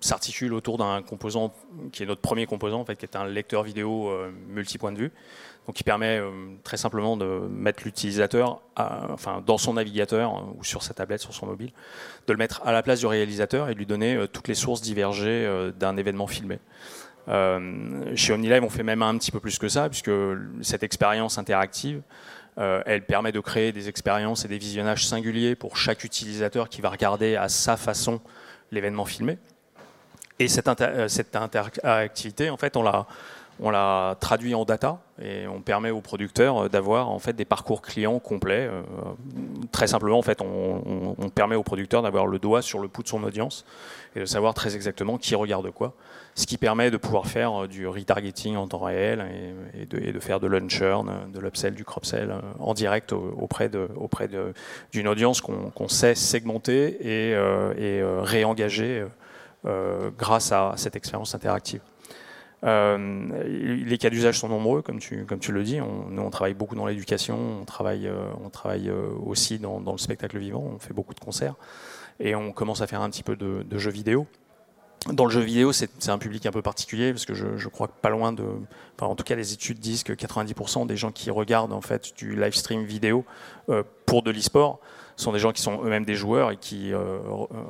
[0.00, 1.54] s'articule autour d'un composant
[1.90, 4.12] qui est notre premier composant, en fait, qui est un lecteur vidéo
[4.48, 5.12] multi-point de vue,
[5.68, 6.20] donc qui permet
[6.64, 11.46] très simplement de mettre l'utilisateur, enfin, dans son navigateur ou sur sa tablette, sur son
[11.46, 11.70] mobile,
[12.26, 14.80] de le mettre à la place du réalisateur et de lui donner toutes les sources
[14.80, 15.46] divergées
[15.78, 16.58] d'un événement filmé.
[17.28, 20.10] chez OmniLive, on fait même un petit peu plus que ça, puisque
[20.62, 22.00] cette expérience interactive,
[22.58, 26.80] euh, elle permet de créer des expériences et des visionnages singuliers pour chaque utilisateur qui
[26.80, 28.20] va regarder à sa façon
[28.72, 29.38] l'événement filmé.
[30.40, 33.06] Et cette, euh, interactivité, en fait, on l'a,
[33.60, 37.82] on l'a traduit en data et on permet aux producteurs d'avoir en fait des parcours
[37.82, 38.68] clients complets.
[38.70, 38.82] Euh,
[39.72, 43.08] très simplement, en fait, on, permet aux producteurs d'avoir le doigt sur le pouls de
[43.08, 43.64] son audience
[44.16, 45.94] et de savoir très exactement qui regarde quoi
[46.38, 49.26] ce qui permet de pouvoir faire euh, du retargeting en temps réel
[49.74, 53.68] et, de, faire de l'unchurn, euh, de l'upsell, du cropsell euh, en direct auprès
[54.92, 59.04] d'une audience qu'on sait segmenter et, réengager
[60.16, 61.80] grâce à cette expérience interactive.
[62.62, 65.80] Les cas d'usage sont nombreux, comme tu, le dis.
[65.80, 68.10] On, nous, on travaille beaucoup dans l'éducation, on travaille,
[68.44, 71.54] on travaille aussi dans, le spectacle vivant, on fait beaucoup de concerts
[72.20, 74.26] et on commence à faire un petit peu de jeux vidéo
[75.06, 77.92] dans le jeu vidéo, c'est un public un peu particulier parce que je, crois que
[78.00, 78.44] pas loin de,
[79.00, 82.36] en tout cas, les études disent que 90% des gens qui regardent en fait du
[82.36, 83.24] live stream vidéo
[83.68, 84.80] euh, pour de l'e-sport
[85.16, 87.18] sont des gens qui sont eux-mêmes des joueurs et qui euh,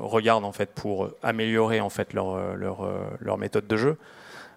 [0.01, 3.97] regardent en fait pour améliorer en fait leur méthode de jeu.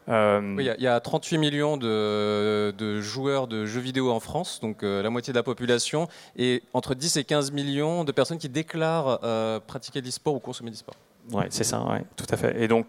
[0.10, 4.82] Euh, il y, a 38 millions de, de, joueurs de jeux vidéo en France, donc
[4.82, 9.20] la moitié de la population, et entre 10 et 15 millions de personnes qui déclarent
[9.68, 10.96] pratiquer de l'e-sport ou consommer l'e-sport.
[11.32, 12.62] Ouais, c'est ça, ouais, tout à fait.
[12.62, 12.88] Et donc,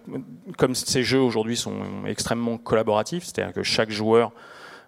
[0.56, 4.32] comme ces jeux aujourd'hui sont extrêmement collaboratifs, c'est-à-dire que chaque joueur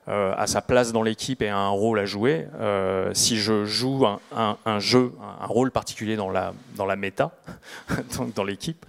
[0.07, 3.65] euh, a sa place dans l'équipe et a un rôle à jouer, euh, si je
[3.65, 7.33] joue un, jeu, un rôle particulier dans la, dans la méta,
[8.19, 8.85] donc dans l'équipe,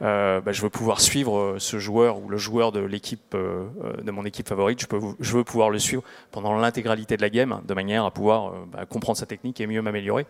[0.00, 4.24] euh, bah, je veux pouvoir suivre ce joueur ou le joueur de l'équipe, de mon
[4.24, 7.74] équipe favorite, je, peux, je veux pouvoir le suivre pendant l'intégralité de la game, de
[7.74, 10.26] manière à pouvoir bah, comprendre sa technique et mieux m'améliorer.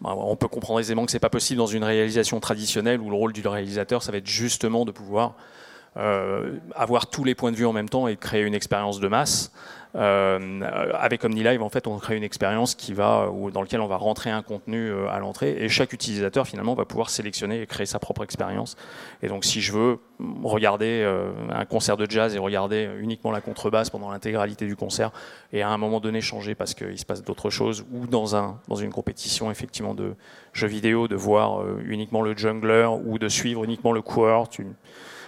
[0.00, 3.16] Bah, on peut comprendre aisément que c'est pas possible dans une réalisation traditionnelle où le
[3.16, 5.63] rôle du réalisateur, ça va être justement de pouvoir euh,
[5.96, 9.52] avoir tous les points de vue en même temps et créer une expérience de masse.
[9.96, 13.96] Euh, avec OmniLive, en fait, on crée une expérience qui va, dans laquelle on va
[13.96, 17.86] rentrer un contenu euh, à l'entrée et chaque utilisateur finalement va pouvoir sélectionner et créer
[17.86, 18.76] sa propre expérience.
[19.22, 19.98] Et donc, si je veux
[20.42, 21.04] regarder
[21.50, 25.10] un concert de jazz et regarder uniquement la contrebasse pendant l'intégralité du concert
[25.52, 28.60] et à un moment donné changer parce qu'il se passe d'autres choses ou dans, un,
[28.68, 30.14] dans une compétition effectivement de
[30.52, 34.48] jeux vidéo, de voir uniquement le jungler ou de suivre uniquement le coureur,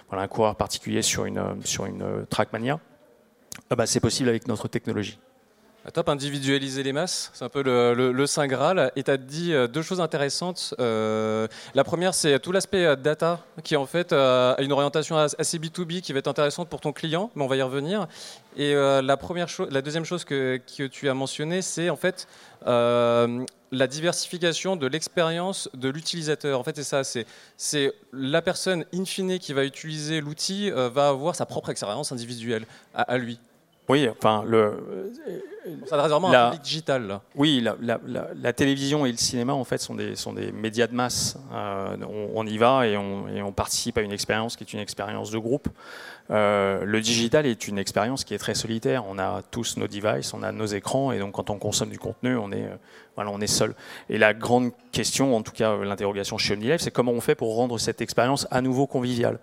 [0.08, 2.78] voilà, un coureur particulier sur une, sur une Trackmania,
[3.70, 5.18] ah bah, c'est possible avec notre technologie.
[5.88, 8.90] Ah, top, individualiser les masses, c'est un peu le, Saint Graal.
[8.96, 10.74] Et tu as dit euh, deux choses intéressantes.
[10.80, 15.60] Euh, la première, c'est tout l'aspect euh, data, qui en fait a une orientation assez
[15.60, 18.08] B2B qui va être intéressante pour ton client, mais on va y revenir.
[18.56, 22.26] Et la, première la deuxième chose que tu as mentionnée, c'est en fait
[23.72, 26.60] la diversification de l'expérience de l'utilisateur.
[26.60, 27.02] En fait, c'est ça,
[27.56, 32.66] c'est la personne in fine qui va utiliser l'outil va avoir sa propre expérience individuelle
[32.94, 33.38] à lui.
[33.88, 35.12] Oui, enfin, le.
[35.82, 37.20] On s'adresse vraiment à un public digital.
[37.34, 41.38] Oui, la, télévision et le cinéma, en fait, sont des, sont des médias de masse.
[41.52, 41.96] Euh,
[42.34, 45.30] on, y va et on, et on, participe à une expérience qui est une expérience
[45.30, 45.68] de groupe.
[46.30, 49.04] Euh, le digital est une expérience qui est très solitaire.
[49.08, 51.98] On a tous nos devices, on a nos écrans, et donc quand on consomme du
[51.98, 52.76] contenu, on est, euh,
[53.16, 53.74] voilà, on est seul.
[54.08, 57.56] Et la grande question, en tout cas l'interrogation chez OmniLive, c'est comment on fait pour
[57.56, 59.38] rendre cette expérience à nouveau conviviale?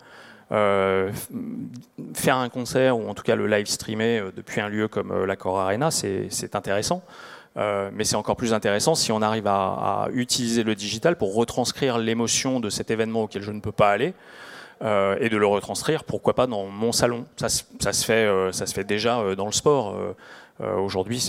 [0.54, 1.12] Euh,
[2.14, 5.12] faire un concert ou en tout cas le live streamer euh, depuis un lieu comme
[5.12, 7.02] euh, l'Accor Arena, c'est intéressant.
[7.56, 12.60] mais c'est encore plus intéressant si on arrive à, utiliser le digital pour retranscrire l'émotion
[12.60, 14.14] de cet événement auquel je ne peux pas aller.
[14.82, 17.26] et de le retranscrire, pourquoi pas dans mon salon.
[17.38, 19.96] Ça, se, fait, ça se fait déjà dans le sport.
[20.62, 21.20] Euh, aujourd'hui,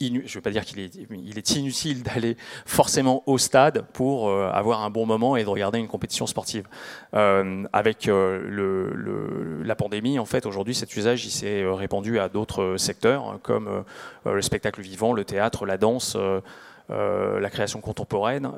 [0.00, 4.50] je veux pas dire qu'il est, il est inutile d'aller forcément au stade pour euh,
[4.52, 6.66] avoir un bon moment et de regarder une compétition sportive.
[7.14, 13.38] Euh, avec la pandémie, en fait, aujourd'hui, cet usage s'est répandu à d'autres secteurs hein,
[13.42, 13.84] comme
[14.24, 16.16] le spectacle vivant, le théâtre, la danse,
[16.88, 18.50] la création contemporaine,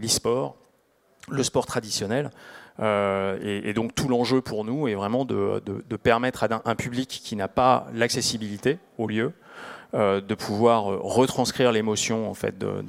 [0.00, 0.56] l'e-sport,
[1.28, 2.30] le sport traditionnel.
[2.80, 5.60] Euh, et, donc tout l'enjeu pour nous est vraiment de,
[6.02, 9.32] permettre à un, public qui n'a pas l'accessibilité au lieu
[9.94, 12.82] de pouvoir retranscrire l'émotion en fait de,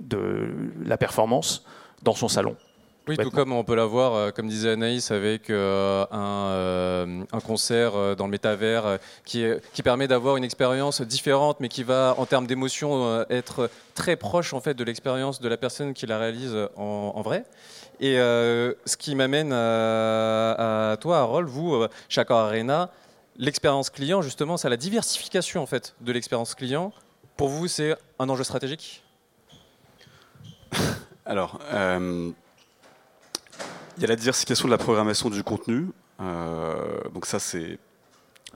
[0.00, 0.52] de,
[0.84, 1.64] la performance
[2.02, 2.56] dans son salon.
[3.08, 8.30] Oui, tout comme on peut l'avoir, comme disait Anaïs, avec un, un, concert dans le
[8.30, 13.70] métavers qui, qui permet d'avoir une expérience différente, mais qui va, en termes d'émotion, être
[13.94, 17.44] très proche en fait de l'expérience de la personne qui la réalise en, en vrai.
[18.00, 22.90] Et euh, ce qui m'amène à, toi, Harold, vous, euh, Chakor Arena,
[23.36, 26.94] l'expérience client, justement, c'est la diversification en fait de l'expérience client.
[27.36, 29.04] Pour vous, c'est un enjeu stratégique?
[31.26, 32.30] Alors, euh,
[33.98, 35.88] il y a la diversification de la programmation du contenu.
[36.18, 37.78] donc ça, c'est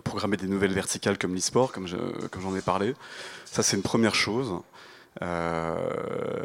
[0.05, 2.95] programmer des nouvelles verticales comme l'e-sport, comme j'en ai parlé.
[3.45, 4.55] Ça, c'est une première chose.
[5.23, 5.77] Euh,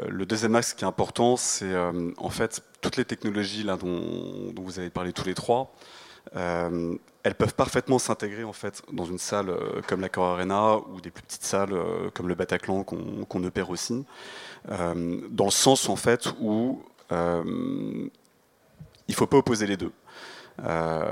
[0.08, 4.52] le deuxième axe qui est important, c'est euh, en fait toutes les technologies là, dont,
[4.56, 5.72] vous avez parlé tous les trois.
[6.36, 9.52] Euh, elles peuvent parfaitement s'intégrer en fait dans une salle
[9.86, 11.74] comme la Core Arena ou des plus petites salles
[12.14, 14.06] comme le Bataclan qu'on opère aussi,
[14.68, 17.16] dans le sens en fait où il
[19.08, 19.92] ne faut pas opposer les deux.
[20.64, 21.04] Euh,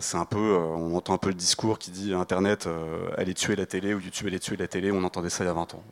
[0.00, 3.34] c'est un peu, euh, on entend un peu le discours qui dit Internet euh, allait
[3.34, 4.90] tuer la télé ou YouTube allait tuer la télé.
[4.90, 5.82] On entendait ça il y a 20 ans.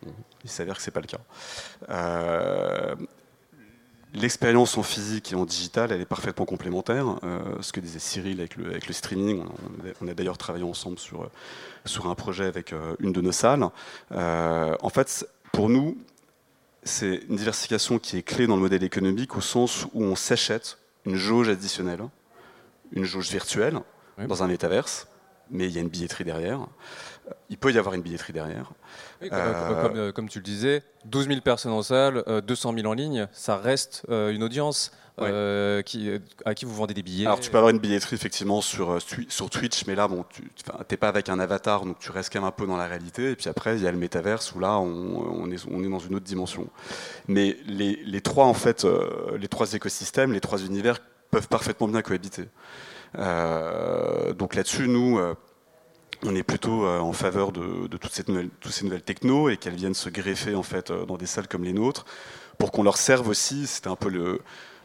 [0.45, 2.97] Il s'avère que c'est pas le cas.
[4.15, 7.21] L'expérience en physique et en digital, elle est parfaitement complémentaire.
[7.61, 9.45] ce que disait Cyril avec le, streaming,
[10.01, 13.69] on, a, d'ailleurs travaillé ensemble sur un projet avec une de nos salles.
[14.11, 15.99] en fait, pour nous,
[16.85, 20.79] c'est une diversification qui est clé dans le modèle économique au sens où on s'achète
[21.05, 22.01] une jauge additionnelle
[22.93, 23.81] une jauge virtuelle
[24.27, 25.07] dans un métaverse,
[25.51, 26.67] mais il y a une billetterie derrière.
[27.51, 28.73] Il peut y avoir une billetterie derrière.
[29.23, 32.95] Euh, euh, comme, tu le disais, 12 000 personnes en salle, 200 euh, 000 en
[32.95, 34.93] ligne, ça reste une audience.
[35.85, 36.11] qui,
[36.45, 37.27] à qui vous vendez des billets.
[37.27, 38.99] Alors tu peux avoir une billetterie effectivement sur,
[39.29, 42.39] sur Twitch, mais là bon, tu n'es pas avec un avatar, donc tu restes quand
[42.39, 43.33] même un peu dans la réalité.
[43.33, 45.99] Et puis après, il y a le métaverse où là, on, est, on est dans
[45.99, 46.69] une autre dimension.
[47.27, 48.87] Mais les, les trois en fait,
[49.39, 52.49] les trois écosystèmes, les trois univers peuvent parfaitement bien cohabiter.
[53.17, 55.35] Euh, donc là-dessus, nous, euh,
[56.25, 59.49] on est plutôt euh, en faveur de, de toutes, ces nouvelles, toutes ces nouvelles technos
[59.49, 62.05] et qu'elles viennent se greffer en fait dans des salles comme les nôtres
[62.59, 63.67] pour qu'on leur serve aussi.
[63.67, 64.41] C'était un peu le,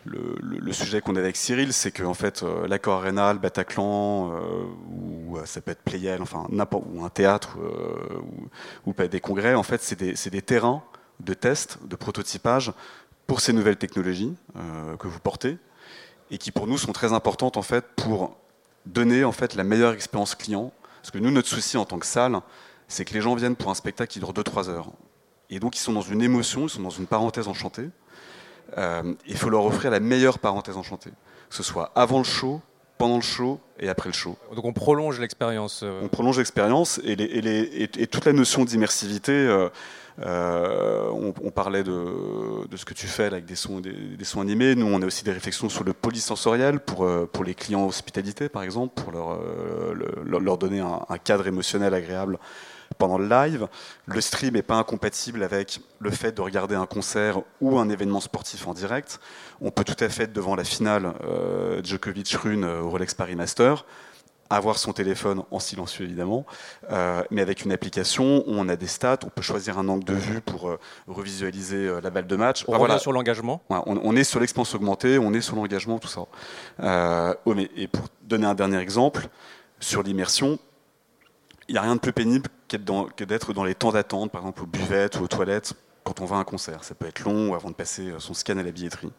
[0.06, 4.32] le, sujet qu'on avait avec Cyril, c'est que en fait, l'accord Arena, le Bataclan,
[4.92, 7.58] ou ça peut être Playel, enfin n'importe ou un théâtre
[8.86, 10.84] ou, ou, des congrès, en fait, c'est des, des, terrains
[11.22, 12.74] de test, de prototypage
[13.28, 14.36] pour ces nouvelles technologies
[15.00, 15.58] que vous portez
[16.32, 18.38] et qui pour nous sont très importantes en fait pour
[18.86, 20.72] donner en fait la meilleure expérience client.
[21.02, 22.40] Parce que nous, notre souci en tant que salle,
[22.88, 24.92] c'est que les gens viennent pour un spectacle qui dure 2-3 heures.
[25.50, 27.90] Et donc ils sont dans une émotion, ils sont dans une parenthèse enchantée.
[28.78, 31.12] Euh, il faut leur offrir la meilleure parenthèse enchantée.
[31.50, 32.62] Que ce soit avant le show,
[32.98, 34.38] pendant le show et après le show.
[34.56, 35.82] Donc on prolonge l'expérience.
[35.84, 36.02] Euh.
[36.04, 37.12] On prolonge l'expérience et,
[37.84, 39.34] et, toute la notion d'immersivité.
[39.34, 39.70] Euh,
[40.22, 43.82] euh, on, parlait de, ce que tu fais avec des sons,
[44.40, 44.76] animés.
[44.76, 48.64] Nous, on a aussi des réflexions sur le polysensoriel pour, euh, les clients hospitalité, par
[48.64, 52.38] exemple, pour leur, euh, donner un, cadre émotionnel agréable
[52.98, 53.68] pendant le live.
[54.06, 58.20] Le stream n'est pas incompatible avec le fait de regarder un concert ou un événement
[58.20, 59.20] sportif en direct.
[59.62, 61.14] On peut tout à fait être devant la finale
[61.84, 63.84] Djokovic-Rune au Rolex Paris Master
[64.56, 66.46] avoir son téléphone en silencieux évidemment,
[66.92, 70.04] euh, mais avec une application où on a des stats, on peut choisir un angle
[70.04, 72.64] de vue pour euh, revisualiser euh, la balle de match.
[72.68, 73.62] On revient sur l'engagement.
[73.70, 76.22] on, est sur l'expansion augmentée, on est sur l'engagement, tout ça.
[77.46, 79.28] Oh, mais, et pour donner un dernier exemple,
[79.80, 80.60] sur l'immersion,
[81.68, 84.64] il n'y a rien de plus pénible que d'être dans les temps d'attente, par exemple
[84.64, 86.84] aux buvettes ou aux toilettes, quand on va à un concert.
[86.84, 89.12] Ça peut être long avant de passer son scan à la billetterie.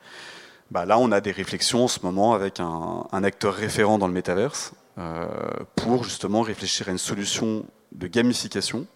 [0.71, 4.07] Bah là, on a des réflexions en ce moment avec un, un acteur référent dans
[4.07, 4.73] le métaverse,
[5.75, 8.87] pour justement réfléchir à une solution de gamification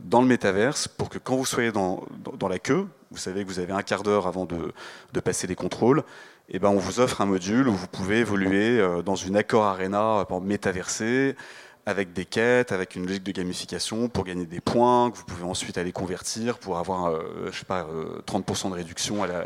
[0.00, 2.04] dans le métaverse pour que quand vous soyez dans,
[2.38, 4.72] dans, la queue, vous savez que vous avez un quart d'heure avant de,
[5.12, 6.00] de, passer les contrôles,
[6.48, 9.36] et eh ben on vous offre un module où vous pouvez évoluer euh, dans une
[9.36, 11.36] accord arena métaversée
[11.84, 15.44] avec des quêtes, avec une logique de gamification pour gagner des points que vous pouvez
[15.44, 17.86] ensuite aller convertir pour avoir, euh, je sais pas,
[18.26, 19.44] 30% de réduction à la,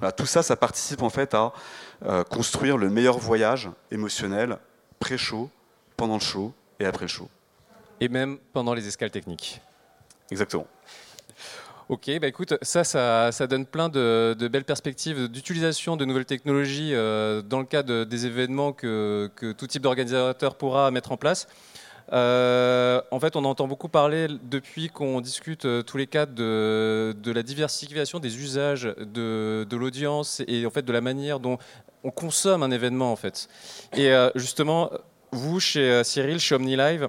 [0.00, 1.52] à tout ça, ça participe en fait à
[2.30, 4.58] construire le meilleur voyage émotionnel
[5.00, 5.50] pré-show,
[5.96, 7.28] pendant le show et après le show.
[8.00, 9.60] Et même pendant les escales techniques.
[10.30, 10.66] Exactement.
[11.88, 17.42] Ok, bah écoute, ça, ça, donne plein de, belles perspectives d'utilisation de nouvelles technologies euh,
[17.42, 21.48] dans le cadre des événements que, tout type d'organisateur pourra mettre en place.
[22.12, 27.14] Euh, en fait, on entend beaucoup parler depuis qu'on discute euh, tous les cas de,
[27.24, 31.58] la diversification des usages de, de l'audience et en fait de la manière dont
[32.02, 33.48] on consomme un événement en fait.
[33.96, 34.90] Et euh, justement,
[35.32, 37.08] vous chez Cyril, chez OmniLive,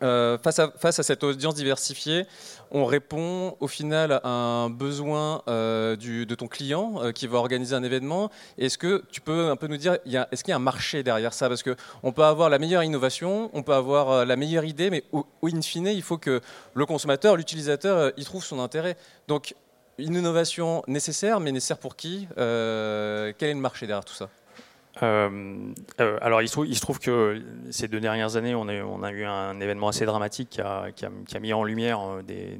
[0.00, 2.26] euh, face, à, cette audience diversifiée,
[2.70, 7.74] on répond au final à un besoin euh, de ton client euh, qui va organiser
[7.74, 8.30] un événement.
[8.56, 11.34] Est-ce que tu peux un peu nous dire, est-ce qu'il y a un marché derrière
[11.34, 11.48] ça?
[11.48, 15.26] Parce qu'on peut avoir la meilleure innovation, on peut avoir la meilleure idée, mais au,
[15.44, 16.40] in fine, il faut que
[16.74, 18.96] le consommateur, l'utilisateur, y trouve son intérêt.
[19.28, 19.54] Donc,
[19.98, 22.26] une innovation nécessaire, mais nécessaire pour qui?
[22.34, 24.30] Quel est le marché derrière tout ça?
[25.02, 29.58] Euh, euh, alors il se, trouve, que ces deux dernières années, on a, eu un
[29.60, 32.58] événement assez dramatique qui a, mis en lumière euh, des,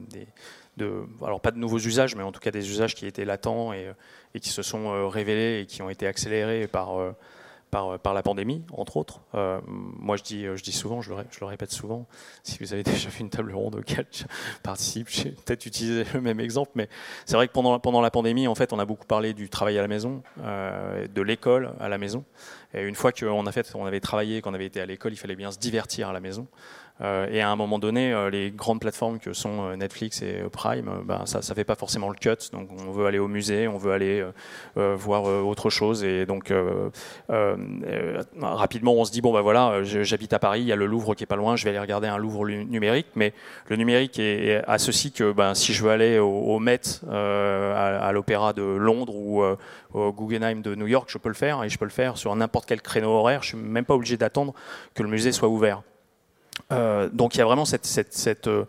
[1.23, 3.95] alors pas de nouveaux usages, mais en tout cas des usages qui étaient latents et
[4.41, 6.97] qui se sont révélés et qui ont été accélérés par
[7.73, 9.21] par, par, la pandémie, entre autres.
[9.35, 12.07] Euh, moi, je dis, je dis souvent, je le, je le, répète souvent,
[12.45, 14.25] si vous avez déjà fait une table ronde auquel je
[14.63, 16.89] participe, j'ai peut-être utilisé le même exemple, mais
[17.25, 19.79] c'est vrai que pendant, pendant la pandémie, en fait, on a beaucoup parlé du travail
[19.79, 22.25] à la maison, euh, de l'école à la maison.
[22.75, 25.17] Et une fois qu'on a fait, on avait travaillé, qu'on avait été à l'école, il
[25.17, 26.47] fallait bien se divertir à la maison.
[27.03, 30.43] Euh, et à un moment donné, euh, les grandes plateformes que sont euh, Netflix et
[30.53, 32.51] Prime, ben, ça ne fait pas forcément le cut.
[32.53, 34.25] Donc on veut aller au musée, on veut aller
[34.77, 36.05] voir autre chose.
[36.05, 36.53] Et donc
[38.41, 41.15] rapidement, on se dit, bon ben voilà, j'habite à Paris, il y a le Louvre
[41.15, 43.07] qui est pas loin, je vais aller regarder un Louvre numérique.
[43.15, 43.33] Mais
[43.69, 48.53] le numérique est, à ceci que ben, si je veux aller au, Met, à, l'Opéra
[48.53, 49.43] de Londres ou
[49.95, 52.35] au Guggenheim de New York, je peux le faire et je peux le faire sur
[52.37, 53.43] n'importe quel créneau horaire.
[53.43, 54.55] Je suis même pas obligé d'attendre
[54.95, 55.83] que le musée soit ouvert.
[56.71, 58.65] Euh, donc il y a vraiment euh,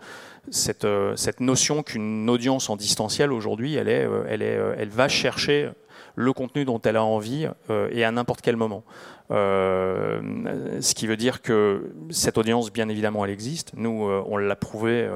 [0.84, 5.70] euh, cette, notion qu'une audience en distanciel aujourd'hui, elle, va chercher
[6.16, 7.48] le contenu dont elle a envie
[7.92, 8.84] et à n'importe quel moment.
[9.30, 13.72] ce qui veut dire que cette audience, bien évidemment, elle existe.
[13.76, 15.10] Nous, on l'a prouvé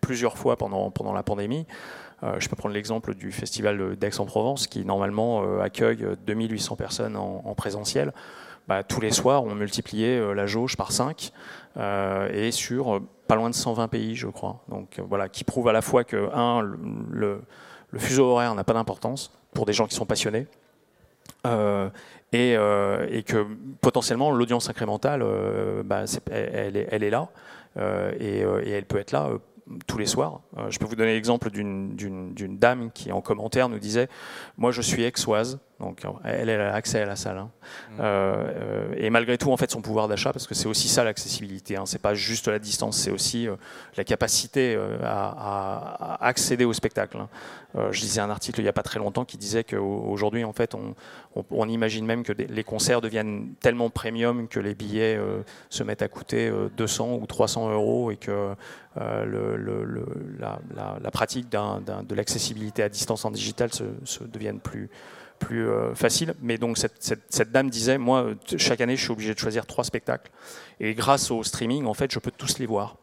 [0.00, 1.66] plusieurs fois pendant, la pandémie.
[2.38, 8.12] je peux prendre l'exemple du festival d'Aix-en-Provence qui normalement accueille 2800 personnes en, en présentiel.
[8.66, 11.32] Bah, tous les soirs, on multipliait la jauge par 5.
[11.76, 14.62] Euh, et sur euh, pas loin de 120 pays, je crois.
[14.68, 17.42] Donc euh, voilà, qui prouve à la fois que, un, le,
[17.96, 20.46] fuseau horaire n'a pas d'importance pour des gens qui sont passionnés.
[22.32, 22.56] et,
[23.26, 23.46] que
[23.80, 25.24] potentiellement l'audience incrémentale,
[25.84, 27.28] bah, elle, est, là
[28.18, 29.30] et, elle peut être là
[29.86, 30.40] tous les soirs.
[30.68, 34.08] je peux vous donner l'exemple d'une dame qui en commentaire nous disait
[34.56, 37.38] Moi je suis exoise, donc elle, a accès à la salle.
[37.38, 37.50] Hein.
[37.90, 37.94] Mmh.
[38.00, 41.76] Euh, et malgré tout, en fait, son pouvoir d'achat, parce que c'est aussi ça l'accessibilité.
[41.76, 41.86] Hein.
[41.86, 43.56] C'est pas juste la distance, c'est aussi euh,
[43.96, 47.16] la capacité euh, à, accéder au spectacle.
[47.16, 47.28] Hein.
[47.90, 50.74] je lisais un article il n'y a pas très longtemps qui disait qu'aujourd'hui, en fait,
[50.74, 55.18] on, imagine même que les concerts deviennent tellement premium que les billets
[55.68, 58.54] se mettent à coûter 200 ou 300 euros et que
[58.96, 59.56] le,
[60.38, 64.90] la, pratique de l'accessibilité à distance en digital se, se devienne plus
[65.40, 66.34] plus euh, facile.
[66.40, 68.26] Mais donc cette, dame disait, moi,
[68.56, 70.30] chaque année, je suis obligé de choisir trois spectacles.
[70.78, 72.96] Et grâce au streaming, en fait, je peux tous les voir.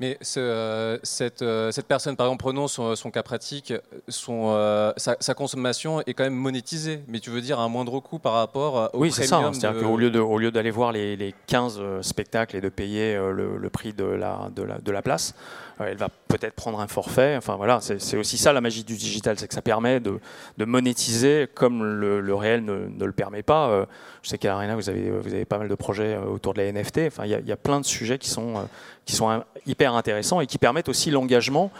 [0.00, 3.72] Mais euh, cette, euh, cette, personne, par exemple, prenons son, cas pratique,
[4.06, 8.20] son, sa, consommation est quand même monétisée, mais tu veux dire à un moindre coût
[8.20, 9.50] par rapport au Oui, c'est ça.
[9.52, 13.16] C'est-à-dire qu'au lieu, de, au lieu d'aller voir les, les, 15 spectacles et de payer
[13.16, 15.34] le, le prix de la, de la, de la place,
[15.80, 17.36] elle va peut-être prendre un forfait.
[17.36, 20.20] Enfin voilà, c'est aussi ça la magie du digital, c'est que ça permet de,
[20.58, 23.68] monétiser comme le, réel ne, le permet pas.
[23.68, 23.86] Euh,
[24.22, 26.60] je sais qu'à Arena, vous avez, vous avez pas mal de projets euh, autour de
[26.60, 27.00] la NFT.
[27.06, 28.60] Enfin, il y, a plein de sujets qui sont, euh,
[29.04, 31.70] qui sont hyper intéressants et qui permettent aussi l'engagement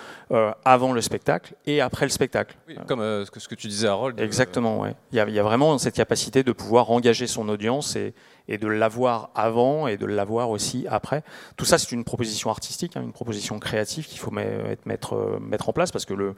[0.65, 2.57] avant le spectacle et après le spectacle.
[2.87, 4.21] comme ce, que, tu disais, Harold.
[4.21, 4.91] Exactement, oui.
[5.13, 8.15] Il y, a vraiment cette capacité de pouvoir engager son audience et,
[8.49, 11.23] et de l'avoir avant et de l'avoir aussi après.
[11.57, 15.69] Tout ça, c'est une proposition artistique, hein, une proposition créative qu'il faut mettre, euh, mettre,
[15.69, 16.35] en place parce que le,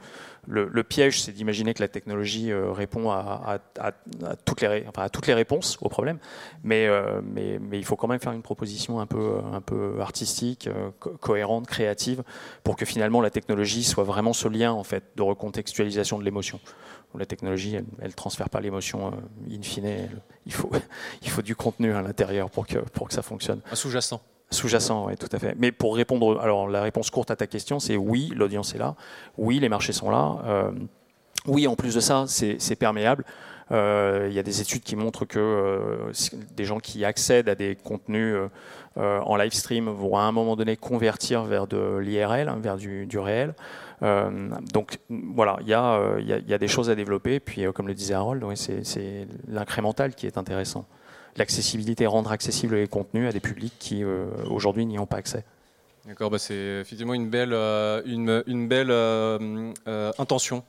[0.47, 3.59] le, piège, c'est d'imaginer que la technologie euh, répond à,
[4.45, 6.19] toutes les, enfin, toutes les réponses aux problèmes,
[6.63, 10.01] mais, euh, mais, mais, il faut quand même faire une proposition un peu, un peu
[10.01, 10.69] artistique,
[10.99, 12.23] cohérente, créative,
[12.63, 16.59] pour que finalement la technologie soit vraiment ce lien en fait, de recontextualisation de l'émotion
[17.17, 20.09] la technologie, elle ne transfère pas l'émotion euh, in fine.
[20.45, 20.71] il, faut,
[21.21, 23.61] il faut du contenu à l'intérieur pour que, pour que ça fonctionne.
[23.71, 24.21] Un sous-jacent.
[24.49, 25.55] Sous-jacent, oui, tout à fait.
[25.57, 28.95] Mais pour répondre, alors la réponse courte à ta question, c'est oui, l'audience est là.
[29.37, 30.39] Oui, les marchés sont là.
[30.45, 30.71] Euh,
[31.47, 33.25] oui, en plus de ça, c'est perméable.
[33.71, 36.11] Euh, il y a des études qui montrent que
[36.57, 38.35] des gens qui accèdent à des contenus
[38.97, 43.05] en live stream vont à un moment donné convertir vers de l'IRL, hein, vers du,
[43.05, 43.53] du réel.
[44.03, 47.39] Euh, donc voilà, il y, euh, y, y, a des choses à développer.
[47.39, 50.85] Puis euh, comme le disait Harold, c'est l'incrémental qui est intéressant.
[51.37, 54.03] L'accessibilité, rendre accessibles les contenus à des publics qui
[54.49, 55.45] aujourd'hui n'y ont pas accès.
[56.05, 58.91] D'accord, bah c'est effectivement une belle, une, une, belle
[60.17, 60.63] intention.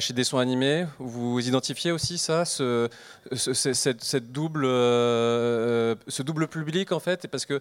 [0.00, 2.88] Chez des sons animés, vous identifiez aussi ça, ce,
[3.32, 7.60] cette, double, ce double public en fait, parce que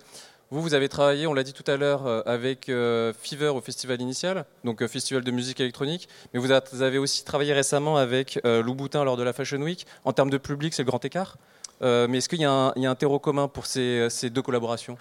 [0.50, 3.60] vous, vous avez travaillé, on l'a dit tout à l'heure, euh, avec euh, Fever au
[3.60, 8.40] festival initial, donc euh, festival de musique électronique, mais vous avez aussi travaillé récemment avec
[8.46, 9.86] Louboutin lors de la Fashion Week.
[10.06, 11.38] En termes de public, c'est le grand écart.
[11.82, 14.98] mais est-ce qu'il y, a un terreau commun pour ces, deux collaborations?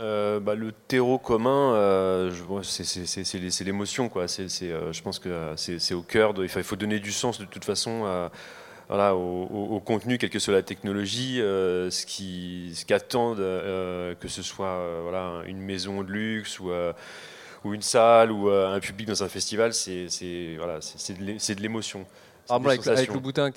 [0.00, 2.30] Bah, le terreau commun,
[2.62, 4.10] c'est l'émotion.
[4.14, 6.34] je pense que c'est au cœur.
[6.38, 8.30] il faut donner du sens de toute façon à,
[8.90, 14.66] voilà, au, contenu, quelle que soit la technologie, euh, ce qu'attendent, euh, que ce soit
[14.66, 16.72] euh, voilà, une maison de luxe ou,
[17.62, 20.08] ou une salle ou un public dans un festival, c'est
[20.58, 22.04] voilà, de l'émotion.
[22.48, 23.50] avec, avec, le boutin,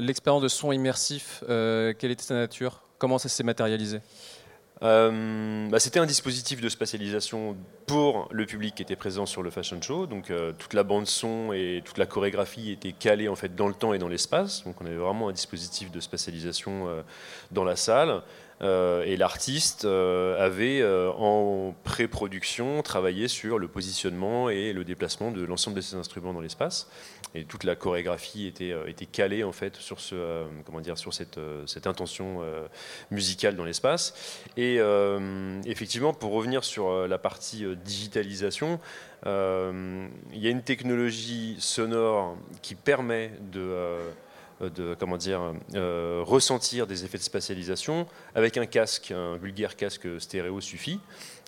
[0.00, 2.80] l'expérience de son immersif, quelle était sa nature?
[2.96, 4.00] Comment ça s'est matérialisé?
[4.82, 7.56] Euh, bah, c'était un dispositif de spatialisation
[7.86, 10.06] pour le public qui était présent sur le fashion show.
[10.06, 13.68] Donc euh, toute la bande son et toute la chorégraphie était calée en fait dans
[13.68, 14.64] le temps et dans l'espace.
[14.64, 17.02] Donc on avait vraiment un dispositif de spatialisation euh,
[17.52, 18.22] dans la salle.
[18.62, 25.32] Euh, et l'artiste euh, avait euh, en pré-production travaillé sur le positionnement et le déplacement
[25.32, 26.88] de l'ensemble de ses instruments dans l'espace.
[27.34, 31.86] Et toute la chorégraphie était, calée en fait sur, ce, comment dire, sur cette, cette
[31.86, 32.42] intention
[33.10, 34.44] musicale dans l'espace.
[34.58, 34.80] Et
[35.64, 38.78] effectivement, pour revenir sur la partie digitalisation,
[39.24, 39.30] il
[40.34, 43.96] y a une technologie sonore qui permet de
[44.68, 50.08] de comment dire, euh, ressentir des effets de spatialisation avec un casque, un vulgaire casque
[50.20, 51.00] stéréo suffit.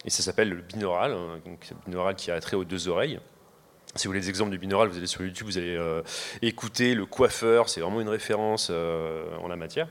[0.04, 3.20] Et ça s'appelle le binaural, hein, donc binaural qui a trait aux deux oreilles.
[3.94, 6.02] Si vous voulez des exemples du binaural, vous allez sur YouTube, vous allez euh,
[6.42, 9.88] écouter le coiffeur, c'est vraiment une référence en la matière.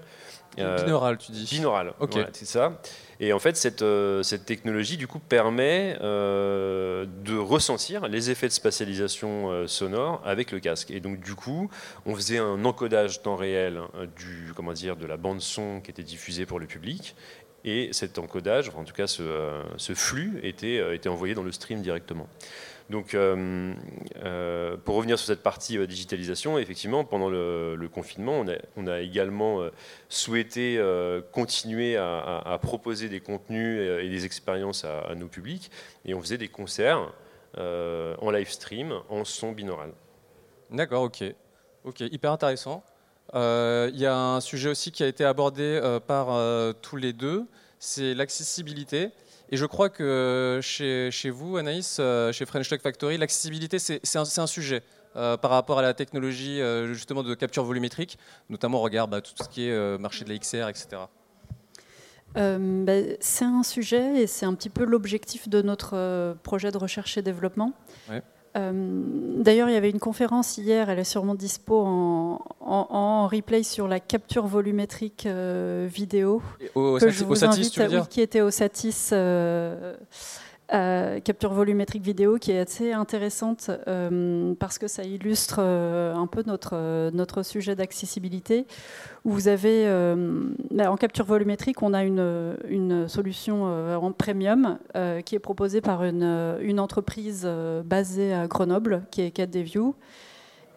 [0.58, 2.18] Binaural, tu dis Binaural, ok.
[2.34, 2.80] c'est ça.
[3.20, 8.47] Et en fait, cette, euh, cette technologie du coup permet euh, de ressentir les effets
[8.47, 10.91] de spatialisation euh, sonore avec le casque.
[10.91, 11.70] Et donc du coup,
[12.06, 13.82] on faisait un encodage temps réel
[14.18, 17.16] du, comment dire, de la bande son qui était diffusée pour le public.
[17.66, 21.82] Et cet encodage, en tout cas ce, ce flux, était, était envoyé dans le stream
[21.82, 22.28] directement.
[22.89, 23.74] Donc, euh,
[24.24, 28.45] euh, pour revenir sur cette partie euh, digitalisation, effectivement, pendant le, confinement,
[28.76, 29.61] on a, également
[30.09, 30.80] souhaité
[31.32, 35.70] continuer à, proposer des contenus et, des expériences à, nos publics,
[36.05, 37.11] et on faisait des concerts
[37.57, 39.91] en live stream en son binaural.
[40.72, 41.24] D'accord, ok,
[41.84, 42.84] ok, hyper intéressant.
[43.34, 46.28] Il y a un sujet aussi qui a été abordé par
[46.82, 47.45] tous les deux,
[47.80, 49.11] c'est l'accessibilité.
[49.53, 54.15] Et je crois que chez, chez vous, Anaïs, euh, chez French Tech Factory, l'accessibilité, c'est
[54.15, 54.82] un, un, sujet.
[55.15, 58.17] Euh, par rapport à la technologie euh, justement de capture volumétrique,
[58.49, 61.03] notamment au regard bah, tout ce qui est marché de la XR, etc.
[62.34, 67.15] Bah, c'est un sujet et c'est un petit peu l'objectif de notre projet de recherche
[67.19, 67.74] et développement.
[68.09, 68.24] Ouais.
[68.56, 68.72] Euh,
[69.38, 73.99] d'ailleurs, il y avait une conférence hier, elle est sûrement dispo en, replay sur la
[73.99, 76.41] capture volumétrique euh, vidéo.
[76.76, 79.12] Au, que je vous Satis, tu veux dire qui était au Satis.
[80.72, 86.26] Euh, capture volumétrique vidéo qui est assez intéressante euh, parce que ça illustre euh, un
[86.26, 88.66] peu notre, sujet d'accessibilité.
[89.26, 94.80] Vous avez, en capture volumétrique, on a une, solution en premium
[95.26, 97.47] qui est proposée par une, une entreprise
[97.86, 99.93] basée à Grenoble, qui est 4DView,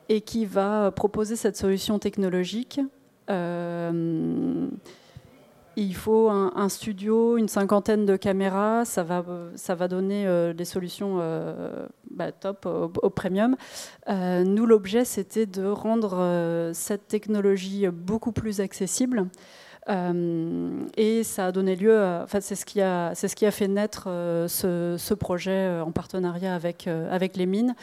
[0.09, 2.80] et qui va proposer cette solution technologique
[5.77, 11.87] il faut un, studio, une cinquantaine de caméras, ça va, donner euh, des solutions euh,
[12.11, 13.57] bah, top au, premium.
[14.09, 19.29] Euh, nous, l'objet, c'était de rendre cette technologie beaucoup plus accessible.
[19.87, 23.14] et ça a donné lieu, enfin, c'est ce, qui a,
[23.51, 24.05] fait naître
[24.49, 26.89] ce, projet en partenariat avec,
[27.37, 27.74] les mines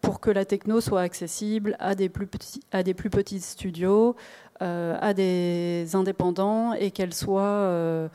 [0.00, 4.16] pour que la techno soit accessible à des plus petits, studios,
[4.60, 8.08] à des indépendants et qu'elle soit euh,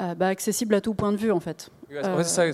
[0.00, 1.70] euh, bah, accessible à tout point de vue en fait.
[2.22, 2.44] ça,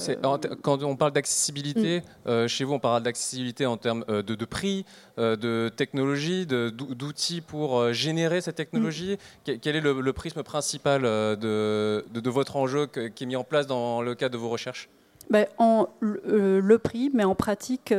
[0.62, 2.47] quand on parle d'accessibilité, mm.
[2.47, 4.84] chez vous on parle d'accessibilité en termes de, prix,
[5.18, 9.18] de technologie, d'outils pour générer cette technologie.
[9.47, 9.53] Mm.
[9.61, 14.03] Quel est le, prisme principal de, de, votre enjeu qui est mis en place dans
[14.03, 14.89] le cadre de vos recherches?
[15.28, 17.93] Ben, en, le, prix, mais en pratique,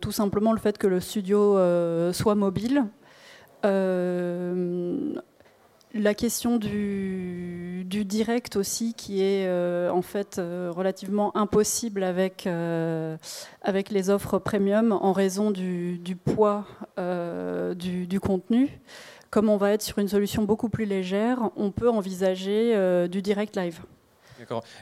[0.00, 1.56] tout simplement le fait que le studio
[2.12, 3.01] soit mobile, euh,
[5.94, 12.48] la question du, direct aussi, qui est euh, en fait euh, relativement impossible avec,
[13.62, 16.66] avec les offres premium en raison du, poids
[17.76, 18.80] du, contenu.
[19.30, 23.56] comme on va être sur une solution beaucoup plus légère, on peut envisager du direct
[23.56, 23.80] live.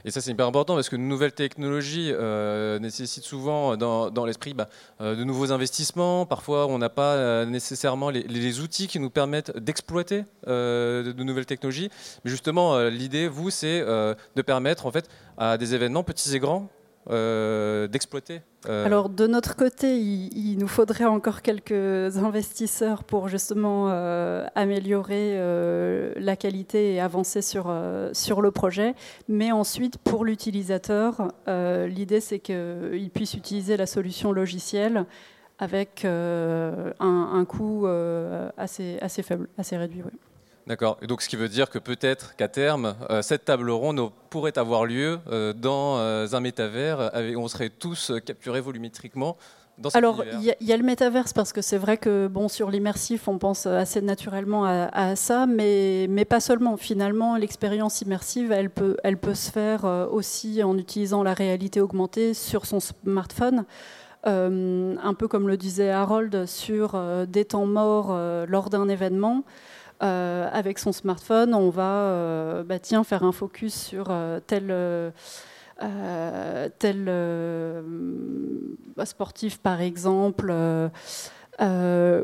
[0.05, 4.55] Et ça, c'est hyper important parce que de nouvelles technologies euh, nécessitent souvent dans, l'esprit
[4.55, 4.69] bah,
[5.01, 6.27] euh, de nouveaux investissements.
[6.27, 11.47] Parfois, on n'a pas euh, nécessairement les, outils qui nous permettent d'exploiter de, de, nouvelles
[11.47, 11.91] technologies.
[12.25, 15.09] Mais justement, l'idée, vous, c'est de permettre en fait
[15.39, 16.69] à des événements petits et grands
[17.09, 18.85] euh, d'exploiter euh.
[18.85, 25.39] Alors de notre côté, il, nous faudrait encore quelques investisseurs pour justement euh, améliorer
[26.17, 27.75] la qualité et avancer sur,
[28.13, 28.95] sur le projet.
[29.29, 35.07] Mais ensuite, pour l'utilisateur, l'idée c'est qu'il puisse utiliser la solution logicielle
[35.59, 37.87] avec un, coût
[38.59, 40.03] assez, assez faible, assez réduit.
[40.71, 40.99] D'accord.
[41.03, 44.57] Et donc, ce qui veut dire que peut-être qu'à terme, euh, cette table ronde pourrait
[44.57, 49.37] avoir lieu euh, dans euh, un métavers où on serait tous capturés volumétriquement.
[49.79, 53.27] Dans Alors, il y, a le métaverse parce que c'est vrai que bon, sur l'immersif,
[53.27, 56.77] on pense assez naturellement à, ça, mais, mais, pas seulement.
[56.77, 62.33] Finalement, l'expérience immersive, elle peut, elle peut se faire aussi en utilisant la réalité augmentée
[62.33, 63.65] sur son smartphone.
[64.25, 66.97] un peu comme le disait Harold sur
[67.27, 68.17] des temps morts
[68.47, 69.45] lors d'un événement.
[70.03, 74.75] Euh, avec son smartphone, on va euh, bah, tiens, faire un focus sur euh, tel,
[76.79, 77.05] tel
[78.97, 80.53] bah, sportif, par exemple.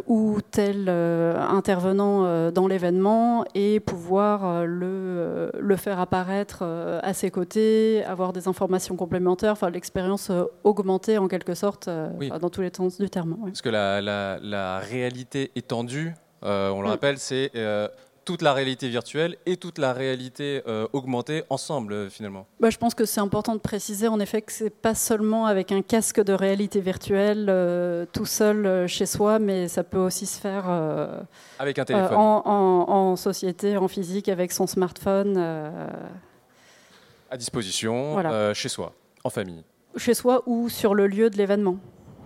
[0.07, 6.63] ou tel intervenant dans l'événement et pouvoir le, le, faire apparaître
[7.03, 10.33] à ses côtés, avoir des informations complémentaires, enfin l'expérience
[10.65, 13.37] augmentée en quelque sorte dans tous les sens du terme.
[13.45, 16.91] Parce que la, la, la réalité étendue euh, on le mm.
[16.91, 17.89] rappelle, c'est euh,
[18.25, 22.47] toute la réalité virtuelle et toute la réalité euh, augmentée ensemble finalement.
[22.61, 25.73] Bah, je pense que c'est important de préciser en effet que c'est pas seulement avec
[25.73, 27.47] un casque de réalité virtuelle
[28.13, 30.65] tout seul chez soi, mais ça peut aussi se faire
[31.59, 35.39] avec un téléphone, en, société, en physique, avec son smartphone
[37.31, 38.93] à disposition, chez soi,
[39.25, 39.65] en famille.
[39.97, 41.77] Chez soi ou sur le lieu de l'événement.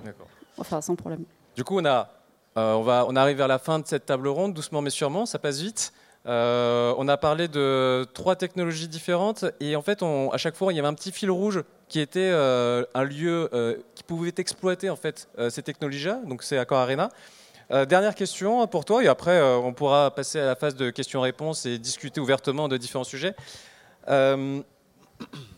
[0.04, 0.26] D'accord.
[0.58, 1.24] Enfin, sans problème.
[1.54, 2.08] Du coup, on a
[2.56, 5.38] euh, on, va, arrive vers la fin de cette table ronde, doucement mais sûrement, ça
[5.38, 5.92] passe vite.
[6.26, 10.76] Euh, on a parlé de trois technologies différentes et en fait, à chaque fois, il
[10.76, 13.48] y avait un petit fil rouge qui était euh, un lieu
[13.94, 16.20] qui pouvait exploiter en fait ces technologies-là.
[16.26, 17.10] Donc, c'est Accor Arena.
[17.70, 21.78] dernière question pour toi et après, on pourra passer à la phase de questions-réponses et
[21.78, 23.34] discuter ouvertement de différents sujets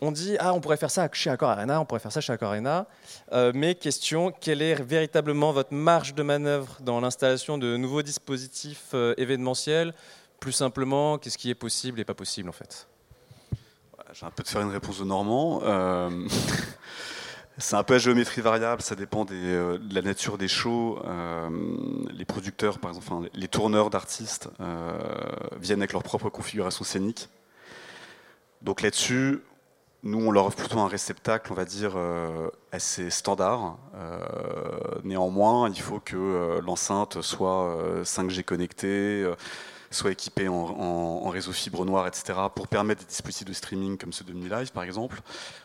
[0.01, 2.33] on dit ah on pourrait faire ça chez Accor Arena, on pourrait faire ça chez
[2.33, 2.87] Accor Arena.
[3.33, 8.91] Euh, mais question, quelle est véritablement votre marge de manœuvre dans l'installation de nouveaux dispositifs
[8.95, 9.95] euh, événementiels?
[10.41, 12.89] Plus simplement, qu'est-ce qui est possible et pas possible en fait?
[14.13, 15.61] J'ai un peu de faire une réponse de Normand.
[15.63, 16.11] Euh,
[17.59, 21.01] c'est un peu à géométrie variable, ça dépend de la nature des shows.
[22.13, 24.49] les producteurs, par exemple, les tourneurs d'artistes
[25.61, 27.29] viennent avec leur propre configuration scénique.
[28.63, 29.41] Donc là-dessus,
[30.05, 33.79] nous, on leur offre plutôt un réceptacle, on va dire, euh, assez standard.
[33.95, 34.21] Euh,
[35.05, 39.25] néanmoins, il faut que euh, l'enceinte soit 5G connectée,
[39.95, 44.25] soit équipée en, réseau fibre noire, etc., pour permettre des dispositifs de streaming comme ceux
[44.25, 45.21] de Live, par exemple.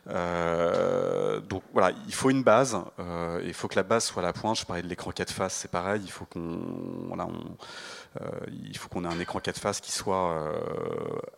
[0.06, 2.78] donc voilà, il faut une base.
[3.44, 4.58] il faut que la base soit à la pointe.
[4.58, 6.02] Je parlais de l'écran 4 faces, c'est pareil.
[6.04, 6.60] Il faut qu'on
[7.08, 7.28] voilà,
[8.22, 8.26] euh,
[8.66, 10.60] il faut qu'on ait un écran 4 faces qui soit euh,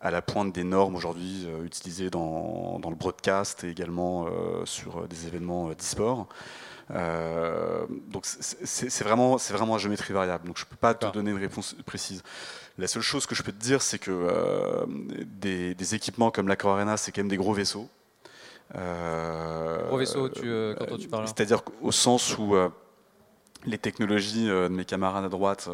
[0.01, 4.27] à la pointe des normes aujourd'hui euh, utilisées dans, le broadcast et également
[4.65, 6.27] sur des événements d'e-sport.
[6.89, 10.47] donc c'est vraiment, vraiment à géométrie variable.
[10.47, 12.23] Donc je ne peux pas te donner une réponse précise.
[12.79, 14.85] La seule chose que je peux te dire, c'est que
[15.25, 17.89] des, équipements comme l'Accor Arena, c'est quand même des gros vaisseaux.
[18.73, 22.55] gros vaisseaux, tu, quand tu parles C'est-à-dire au sens où
[23.65, 25.69] les technologies de mes camarades à droite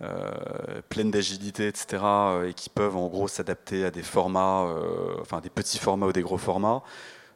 [0.00, 5.16] euh, pleines d'agilité, etc., euh, et qui peuvent en gros s'adapter à des formats, euh,
[5.20, 6.82] enfin des petits formats ou des gros formats.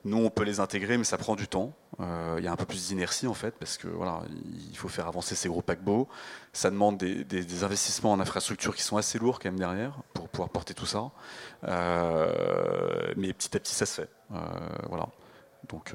[0.05, 1.73] Nous, on peut les intégrer, mais ça prend du temps.
[1.99, 4.23] Il y a un peu plus d'inertie en fait, parce que voilà,
[4.71, 6.09] il faut faire avancer ces gros paquebots.
[6.53, 10.49] Ça demande des, investissements en infrastructure qui sont assez lourds quand même derrière pour pouvoir
[10.49, 11.11] porter tout ça.
[11.63, 14.09] mais petit à petit, ça se fait.
[14.89, 15.09] voilà.
[15.69, 15.95] Donc.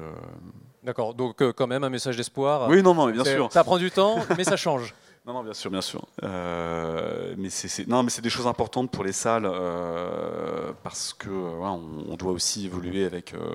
[0.82, 1.14] D'accord.
[1.14, 2.68] Donc quand même un message d'espoir.
[2.68, 3.52] Oui, non, non, bien sûr.
[3.52, 4.94] Ça prend du temps, mais ça change.
[5.28, 6.06] Non, non, bien sûr, bien sûr.
[6.22, 11.28] Euh, mais c'est non, mais c'est des choses importantes pour les salles euh, parce que
[11.28, 13.34] on, doit aussi évoluer avec.
[13.34, 13.54] Euh,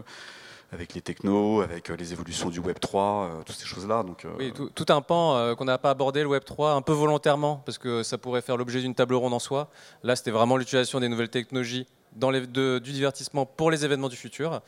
[0.73, 4.03] avec les technos, avec les évolutions du Web 3, toutes ces choses-là.
[4.03, 7.61] Donc, oui, tout, un pan qu'on n'a pas abordé, le Web 3, un peu volontairement,
[7.65, 9.69] parce que ça pourrait faire l'objet d'une table ronde en soi.
[10.03, 14.15] Là, c'était vraiment l'utilisation des nouvelles technologies dans les, du divertissement pour les événements du
[14.15, 14.61] futur.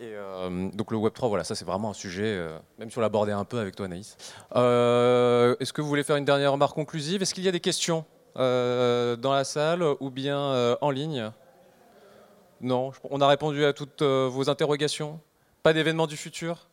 [0.00, 2.98] Et euh, donc le Web 3, voilà, ça c'est vraiment un sujet, euh, même si
[2.98, 4.16] on l'abordait un peu avec toi Anaïs.
[4.54, 7.20] Euh, est-ce que vous voulez faire une dernière remarque conclusive?
[7.20, 8.04] Est-ce qu'il y a des questions
[8.36, 11.32] dans la salle ou bien en ligne?
[12.60, 15.18] Non, on a répondu à toutes vos interrogations
[15.62, 16.68] Pas d'événements du futur?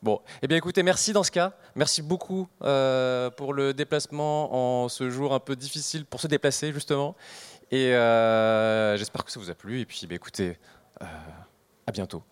[0.00, 1.54] Bon, eh bien écoutez, merci dans ce cas.
[1.74, 6.72] Merci beaucoup euh, pour le déplacement en ce jour un peu difficile pour se déplacer
[6.72, 7.16] justement.
[7.70, 9.80] Et euh, j'espère que ça vous a plu.
[9.80, 10.56] Et puis, bah, écoutez,
[11.02, 11.06] euh,
[11.86, 12.22] à bientôt.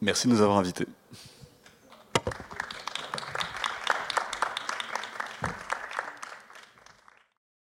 [0.00, 0.86] Merci de nous avoir invités.